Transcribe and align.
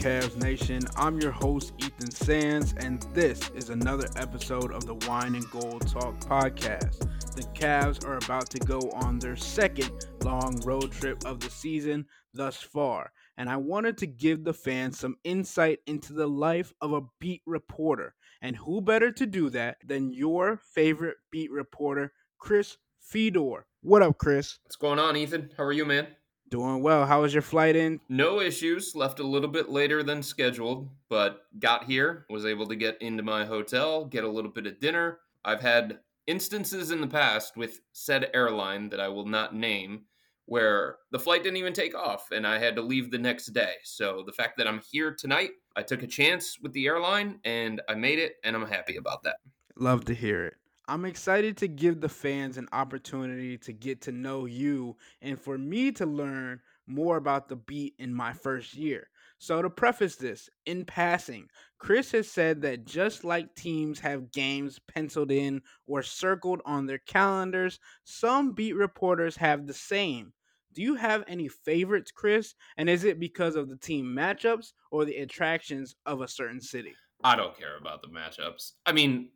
Cavs 0.00 0.42
Nation? 0.42 0.80
I'm 0.96 1.20
your 1.20 1.30
host, 1.30 1.74
Ethan 1.76 2.10
Sands, 2.10 2.72
and 2.78 3.02
this 3.12 3.50
is 3.50 3.68
another 3.68 4.08
episode 4.16 4.72
of 4.72 4.86
the 4.86 4.94
Wine 5.06 5.34
and 5.34 5.44
Gold 5.50 5.86
Talk 5.86 6.18
podcast. 6.20 7.00
The 7.36 7.42
Cavs 7.54 8.02
are 8.06 8.16
about 8.16 8.48
to 8.48 8.58
go 8.60 8.78
on 8.94 9.18
their 9.18 9.36
second 9.36 9.90
long 10.24 10.58
road 10.64 10.90
trip 10.90 11.22
of 11.26 11.40
the 11.40 11.50
season 11.50 12.06
thus 12.32 12.56
far, 12.56 13.12
and 13.36 13.50
I 13.50 13.58
wanted 13.58 13.98
to 13.98 14.06
give 14.06 14.42
the 14.42 14.54
fans 14.54 14.98
some 14.98 15.16
insight 15.22 15.80
into 15.86 16.14
the 16.14 16.26
life 16.26 16.72
of 16.80 16.94
a 16.94 17.02
beat 17.20 17.42
reporter. 17.44 18.14
And 18.40 18.56
who 18.56 18.80
better 18.80 19.12
to 19.12 19.26
do 19.26 19.50
that 19.50 19.76
than 19.84 20.14
your 20.14 20.62
favorite 20.72 21.18
beat 21.30 21.50
reporter, 21.50 22.14
Chris 22.38 22.78
Fedor? 23.02 23.66
What 23.82 24.00
up, 24.00 24.16
Chris? 24.16 24.60
What's 24.64 24.76
going 24.76 24.98
on, 24.98 25.18
Ethan? 25.18 25.50
How 25.58 25.64
are 25.64 25.72
you, 25.72 25.84
man? 25.84 26.06
Doing 26.50 26.82
well. 26.82 27.06
How 27.06 27.22
was 27.22 27.32
your 27.32 27.42
flight 27.42 27.76
in? 27.76 28.00
No 28.08 28.40
issues. 28.40 28.96
Left 28.96 29.20
a 29.20 29.26
little 29.26 29.48
bit 29.48 29.68
later 29.68 30.02
than 30.02 30.20
scheduled, 30.20 30.88
but 31.08 31.42
got 31.60 31.84
here, 31.84 32.26
was 32.28 32.44
able 32.44 32.66
to 32.66 32.74
get 32.74 33.00
into 33.00 33.22
my 33.22 33.44
hotel, 33.44 34.04
get 34.04 34.24
a 34.24 34.28
little 34.28 34.50
bit 34.50 34.66
of 34.66 34.80
dinner. 34.80 35.20
I've 35.44 35.60
had 35.60 36.00
instances 36.26 36.90
in 36.90 37.00
the 37.00 37.06
past 37.06 37.56
with 37.56 37.80
said 37.92 38.30
airline 38.34 38.88
that 38.88 39.00
I 39.00 39.08
will 39.08 39.26
not 39.26 39.54
name 39.54 40.02
where 40.46 40.96
the 41.12 41.18
flight 41.18 41.44
didn't 41.44 41.58
even 41.58 41.72
take 41.72 41.94
off 41.94 42.26
and 42.32 42.44
I 42.44 42.58
had 42.58 42.74
to 42.74 42.82
leave 42.82 43.12
the 43.12 43.18
next 43.18 43.46
day. 43.52 43.74
So 43.84 44.24
the 44.26 44.32
fact 44.32 44.58
that 44.58 44.66
I'm 44.66 44.80
here 44.90 45.14
tonight, 45.14 45.50
I 45.76 45.82
took 45.82 46.02
a 46.02 46.08
chance 46.08 46.58
with 46.60 46.72
the 46.72 46.86
airline 46.88 47.38
and 47.44 47.80
I 47.88 47.94
made 47.94 48.18
it 48.18 48.34
and 48.42 48.56
I'm 48.56 48.66
happy 48.66 48.96
about 48.96 49.22
that. 49.22 49.36
Love 49.76 50.04
to 50.06 50.14
hear 50.14 50.44
it. 50.46 50.54
I'm 50.90 51.04
excited 51.04 51.56
to 51.58 51.68
give 51.68 52.00
the 52.00 52.08
fans 52.08 52.56
an 52.56 52.66
opportunity 52.72 53.56
to 53.58 53.72
get 53.72 54.00
to 54.02 54.12
know 54.12 54.46
you 54.46 54.96
and 55.22 55.40
for 55.40 55.56
me 55.56 55.92
to 55.92 56.04
learn 56.04 56.60
more 56.88 57.16
about 57.16 57.48
the 57.48 57.54
beat 57.54 57.94
in 58.00 58.12
my 58.12 58.32
first 58.32 58.74
year. 58.74 59.08
So, 59.38 59.62
to 59.62 59.70
preface 59.70 60.16
this, 60.16 60.50
in 60.66 60.84
passing, 60.84 61.46
Chris 61.78 62.10
has 62.10 62.28
said 62.28 62.62
that 62.62 62.86
just 62.86 63.22
like 63.22 63.54
teams 63.54 64.00
have 64.00 64.32
games 64.32 64.80
penciled 64.92 65.30
in 65.30 65.62
or 65.86 66.02
circled 66.02 66.60
on 66.64 66.86
their 66.86 66.98
calendars, 66.98 67.78
some 68.02 68.50
beat 68.50 68.74
reporters 68.74 69.36
have 69.36 69.68
the 69.68 69.74
same. 69.74 70.32
Do 70.72 70.82
you 70.82 70.96
have 70.96 71.22
any 71.28 71.46
favorites, 71.46 72.10
Chris? 72.10 72.56
And 72.76 72.90
is 72.90 73.04
it 73.04 73.20
because 73.20 73.54
of 73.54 73.68
the 73.68 73.76
team 73.76 74.06
matchups 74.06 74.72
or 74.90 75.04
the 75.04 75.18
attractions 75.18 75.94
of 76.04 76.20
a 76.20 76.26
certain 76.26 76.60
city? 76.60 76.96
I 77.22 77.36
don't 77.36 77.56
care 77.56 77.76
about 77.78 78.02
the 78.02 78.08
matchups. 78.08 78.72
I 78.86 78.92
mean, 78.92 79.28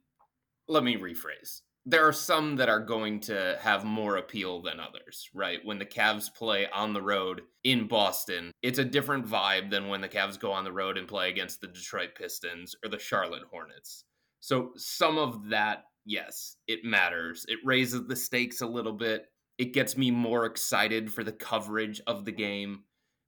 let 0.69 0.85
me 0.85 0.97
rephrase. 0.97 1.61
There 1.87 2.07
are 2.09 2.15
some 2.15 2.57
that 2.57 2.71
are 2.71 2.81
going 2.81 3.21
to 3.21 3.59
have 3.61 3.85
more 3.85 4.17
appeal 4.17 4.63
than 4.63 4.81
others, 4.81 5.29
right? 5.35 5.61
When 5.65 5.79
the 5.79 5.85
Cavs 5.85 6.33
play 6.35 6.67
on 6.73 6.95
the 6.95 7.03
road 7.03 7.43
in 7.63 7.87
Boston, 7.87 8.53
it's 8.63 8.79
a 8.79 8.85
different 8.85 9.27
vibe 9.27 9.71
than 9.71 9.89
when 9.89 10.01
the 10.01 10.09
Cavs 10.09 10.41
go 10.41 10.51
on 10.51 10.65
the 10.65 10.73
road 10.73 10.97
and 10.97 11.07
play 11.07 11.29
against 11.29 11.61
the 11.61 11.67
Detroit 11.67 12.15
Pistons 12.17 12.75
or 12.83 12.89
the 12.89 12.99
Charlotte 12.99 13.43
Hornets. 13.51 14.05
So, 14.41 14.71
some 14.77 15.19
of 15.19 15.51
that, 15.51 15.85
yes, 16.07 16.57
it 16.67 16.85
matters. 16.85 17.45
It 17.49 17.59
raises 17.65 18.07
the 18.07 18.17
stakes 18.17 18.63
a 18.63 18.67
little 18.67 18.93
bit. 18.93 19.27
It 19.59 19.75
gets 19.75 19.97
me 19.97 20.11
more 20.11 20.47
excited 20.47 21.13
for 21.13 21.23
the 21.23 21.33
coverage 21.33 22.01
of 22.07 22.25
the 22.25 22.33
game. 22.33 22.85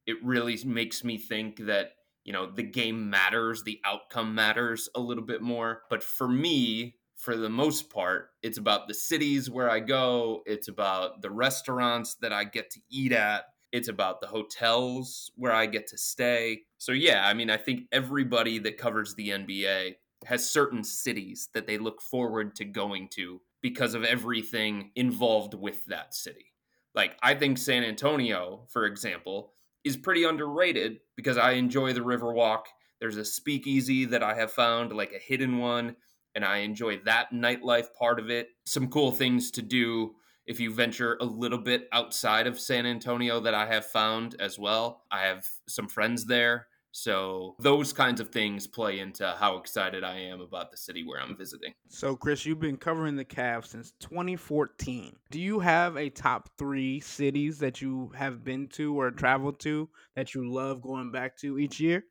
It 0.07 0.17
really 0.25 0.59
makes 0.65 1.05
me 1.05 1.19
think 1.19 1.67
that 1.67 1.91
you 2.25 2.33
know 2.33 2.51
the 2.51 2.63
game 2.63 3.09
matters 3.09 3.63
the 3.63 3.81
outcome 3.85 4.35
matters 4.35 4.91
a 4.95 5.01
little 5.01 5.23
bit 5.23 5.41
more 5.41 5.83
but 5.89 6.03
for 6.03 6.29
me 6.29 6.96
for 7.17 7.37
the 7.37 7.49
most 7.49 7.91
part, 7.91 8.31
it's 8.43 8.59
about 8.59 8.89
the 8.89 8.95
cities 8.95 9.51
where 9.51 9.71
I 9.71 9.81
go, 9.81 10.43
it's 10.47 10.69
about 10.69 11.23
the 11.23 11.31
restaurants 11.31 12.15
that 12.17 12.33
I 12.33 12.45
get 12.45 12.71
to 12.71 12.81
eat 12.91 13.13
at, 13.13 13.47
it's 13.73 13.89
about 13.89 14.21
the 14.21 14.27
hotels 14.27 15.31
where 15.37 15.53
I 15.53 15.67
get 15.67 15.87
to 15.89 15.99
stay. 15.99 16.63
So, 16.79 16.93
yeah, 16.93 17.27
I 17.27 17.35
mean, 17.35 17.51
I 17.51 17.57
think 17.57 17.89
everybody 17.91 18.59
that 18.61 18.79
covers 18.79 19.15
the 19.15 19.31
NBA 19.31 19.97
has 20.27 20.49
certain 20.49 20.85
cities 20.85 21.49
that 21.55 21.67
they 21.67 21.79
look 21.79 22.01
forward 22.01 22.55
to 22.57 22.65
going 22.65 23.09
to 23.15 23.41
because 23.63 23.95
of 23.95 24.05
everything 24.05 24.91
involved 24.95 25.55
with 25.55 25.85
that 25.87 26.15
city. 26.15 26.53
Like, 26.95 27.17
I 27.23 27.35
think 27.35 27.59
San 27.59 27.85
Antonio, 27.85 28.65
for 28.69 28.87
example, 28.87 29.53
is 29.85 29.97
pretty 29.97 30.25
underrated 30.25 31.01
because 31.17 31.37
I 31.37 31.53
enjoy 31.53 31.93
the 31.93 32.01
Riverwalk. 32.01 32.65
There's 33.01 33.19
a 33.19 33.25
speakeasy 33.25 34.05
that 34.07 34.23
I 34.23 34.35
have 34.35 34.53
found, 34.53 34.93
like 34.93 35.13
a 35.13 35.19
hidden 35.19 35.59
one 35.59 35.97
and 36.37 36.45
I 36.45 36.59
enjoy 36.59 36.99
that 37.07 37.33
nightlife 37.33 37.93
part 37.99 38.21
of 38.21 38.31
it. 38.31 38.51
Some 38.67 38.89
cool 38.89 39.11
things 39.11 39.51
to 39.53 39.63
do 39.63 40.15
if 40.47 40.61
you 40.61 40.73
venture 40.73 41.17
a 41.21 41.25
little 41.25 41.59
bit 41.59 41.89
outside 41.91 42.47
of 42.47 42.61
San 42.61 42.87
Antonio 42.87 43.41
that 43.41 43.55
I 43.55 43.67
have 43.67 43.87
found 43.87 44.37
as 44.39 44.59
well. 44.59 45.03
I 45.11 45.23
have 45.23 45.45
some 45.67 45.89
friends 45.89 46.27
there. 46.27 46.69
So 46.93 47.57
those 47.59 47.93
kinds 47.93 48.21
of 48.21 48.31
things 48.31 48.67
play 48.67 49.01
into 49.01 49.35
how 49.39 49.59
excited 49.59 50.05
I 50.05 50.19
am 50.19 50.41
about 50.41 50.71
the 50.71 50.77
city 50.77 51.05
where 51.05 51.21
I'm 51.21 51.37
visiting. 51.37 51.75
So 51.89 52.17
Chris, 52.17 52.47
you've 52.47 52.61
been 52.61 52.79
covering 52.79 53.17
the 53.17 53.25
Cavs 53.25 53.67
since 53.67 53.93
2014. 54.01 55.17
Do 55.31 55.41
you 55.41 55.59
have 55.61 55.97
a 55.97 56.09
top 56.09 56.49
3 56.57 57.01
cities 57.01 57.59
that 57.59 57.83
you 57.83 58.13
have 58.15 58.45
been 58.45 58.69
to 58.69 58.99
or 58.99 59.11
traveled 59.11 59.59
to 59.61 59.89
that 60.15 60.35
you 60.35 60.51
love 60.51 60.81
going 60.81 61.11
back 61.11 61.37
to 61.39 61.59
each 61.59 61.81
year? 61.81 62.05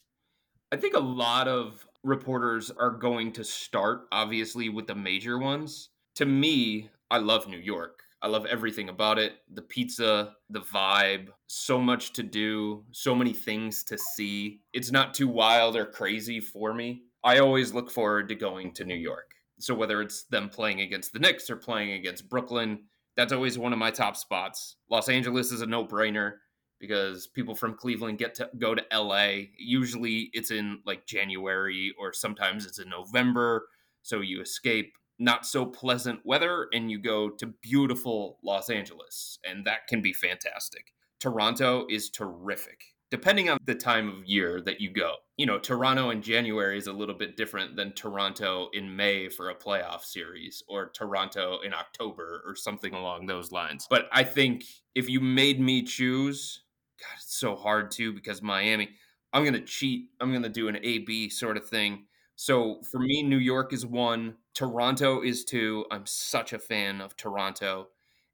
I 0.71 0.77
think 0.77 0.95
a 0.95 0.99
lot 0.99 1.47
of 1.47 1.87
reporters 2.05 2.71
are 2.71 2.91
going 2.91 3.31
to 3.33 3.43
start, 3.43 4.07
obviously, 4.11 4.69
with 4.69 4.87
the 4.87 4.95
major 4.95 5.39
ones. 5.39 5.89
To 6.15 6.25
me, 6.25 6.89
I 7.09 7.17
love 7.17 7.47
New 7.47 7.57
York. 7.57 8.03
I 8.21 8.27
love 8.27 8.45
everything 8.45 8.89
about 8.89 9.19
it 9.19 9.33
the 9.53 9.61
pizza, 9.61 10.33
the 10.49 10.61
vibe, 10.61 11.27
so 11.47 11.79
much 11.79 12.13
to 12.13 12.23
do, 12.23 12.83
so 12.91 13.13
many 13.13 13.33
things 13.33 13.83
to 13.85 13.97
see. 13.97 14.61
It's 14.73 14.91
not 14.91 15.13
too 15.13 15.27
wild 15.27 15.75
or 15.75 15.85
crazy 15.85 16.39
for 16.39 16.73
me. 16.73 17.03
I 17.23 17.39
always 17.39 17.73
look 17.73 17.91
forward 17.91 18.29
to 18.29 18.35
going 18.35 18.73
to 18.73 18.85
New 18.85 18.95
York. 18.95 19.31
So 19.59 19.73
whether 19.73 20.01
it's 20.01 20.23
them 20.23 20.49
playing 20.49 20.81
against 20.81 21.13
the 21.13 21.19
Knicks 21.19 21.49
or 21.49 21.55
playing 21.55 21.93
against 21.93 22.29
Brooklyn, 22.29 22.83
that's 23.15 23.33
always 23.33 23.57
one 23.57 23.73
of 23.73 23.79
my 23.79 23.91
top 23.91 24.17
spots. 24.17 24.77
Los 24.89 25.09
Angeles 25.09 25.51
is 25.51 25.61
a 25.61 25.65
no 25.65 25.85
brainer 25.85 26.33
because 26.79 27.27
people 27.27 27.55
from 27.55 27.75
Cleveland 27.75 28.17
get 28.17 28.35
to 28.35 28.49
go 28.57 28.75
to 28.75 28.83
LA. 28.93 29.47
Usually 29.57 30.29
it's 30.33 30.51
in 30.51 30.79
like 30.85 31.05
January 31.05 31.93
or 31.99 32.13
sometimes 32.13 32.65
it's 32.65 32.79
in 32.79 32.89
November. 32.89 33.67
So 34.01 34.21
you 34.21 34.41
escape 34.41 34.93
not 35.17 35.45
so 35.45 35.65
pleasant 35.65 36.19
weather 36.25 36.67
and 36.73 36.91
you 36.91 36.99
go 36.99 37.29
to 37.29 37.47
beautiful 37.47 38.37
Los 38.43 38.69
Angeles, 38.69 39.39
and 39.47 39.65
that 39.65 39.87
can 39.87 40.01
be 40.01 40.13
fantastic. 40.13 40.93
Toronto 41.19 41.85
is 41.89 42.09
terrific. 42.09 42.83
Depending 43.11 43.49
on 43.49 43.59
the 43.65 43.75
time 43.75 44.09
of 44.09 44.25
year 44.25 44.59
that 44.61 44.81
you 44.81 44.91
go. 44.91 45.13
You 45.37 45.45
know, 45.45 45.59
Toronto 45.59 46.09
in 46.09 46.21
January 46.21 46.77
is 46.77 46.87
a 46.87 46.93
little 46.93 47.15
bit 47.15 47.37
different 47.37 47.75
than 47.75 47.93
Toronto 47.93 48.69
in 48.73 48.95
May 48.95 49.29
for 49.29 49.49
a 49.49 49.55
playoff 49.55 50.01
series 50.01 50.63
or 50.67 50.89
Toronto 50.89 51.59
in 51.63 51.73
October 51.73 52.43
or 52.45 52.55
something 52.55 52.93
along 52.93 53.27
those 53.27 53.51
lines. 53.51 53.87
But 53.89 54.07
I 54.11 54.23
think 54.23 54.65
if 54.95 55.07
you 55.07 55.21
made 55.21 55.59
me 55.59 55.83
choose, 55.83 56.63
God, 56.99 57.15
it's 57.17 57.35
so 57.35 57.55
hard 57.55 57.91
too 57.91 58.13
because 58.13 58.41
Miami. 58.41 58.89
I'm 59.33 59.43
gonna 59.43 59.61
cheat. 59.61 60.09
I'm 60.21 60.31
gonna 60.31 60.49
do 60.49 60.67
an 60.67 60.77
A 60.81 60.99
B 60.99 61.29
sort 61.29 61.57
of 61.57 61.67
thing. 61.67 62.05
So 62.35 62.81
for 62.91 62.99
me, 62.99 63.23
New 63.23 63.37
York 63.37 63.73
is 63.73 63.85
one. 63.85 64.35
Toronto 64.53 65.21
is 65.21 65.45
two. 65.45 65.85
I'm 65.91 66.05
such 66.05 66.53
a 66.53 66.59
fan 66.59 67.01
of 67.01 67.15
Toronto. 67.15 67.89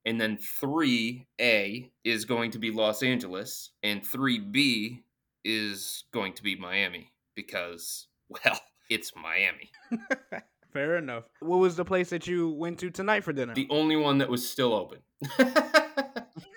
And 0.05 0.19
then 0.19 0.38
three 0.38 1.27
A 1.39 1.91
is 2.03 2.25
going 2.25 2.51
to 2.51 2.59
be 2.59 2.72
Los 2.72 3.03
Angeles, 3.03 3.69
and 3.83 4.03
three 4.03 4.39
B 4.39 5.03
is 5.43 6.05
going 6.11 6.33
to 6.33 6.43
be 6.43 6.55
Miami 6.55 7.11
because, 7.35 8.07
well, 8.29 8.59
it's 8.89 9.13
Miami. 9.16 9.72
Fair 10.73 10.97
enough. 10.97 11.25
What 11.41 11.57
was 11.57 11.75
the 11.75 11.85
place 11.85 12.09
that 12.09 12.28
you 12.28 12.49
went 12.49 12.79
to 12.79 12.89
tonight 12.89 13.23
for 13.23 13.33
dinner? 13.33 13.53
The 13.53 13.67
only 13.69 13.97
one 13.97 14.19
that 14.19 14.29
was 14.29 14.47
still 14.49 14.73
open. 14.73 14.99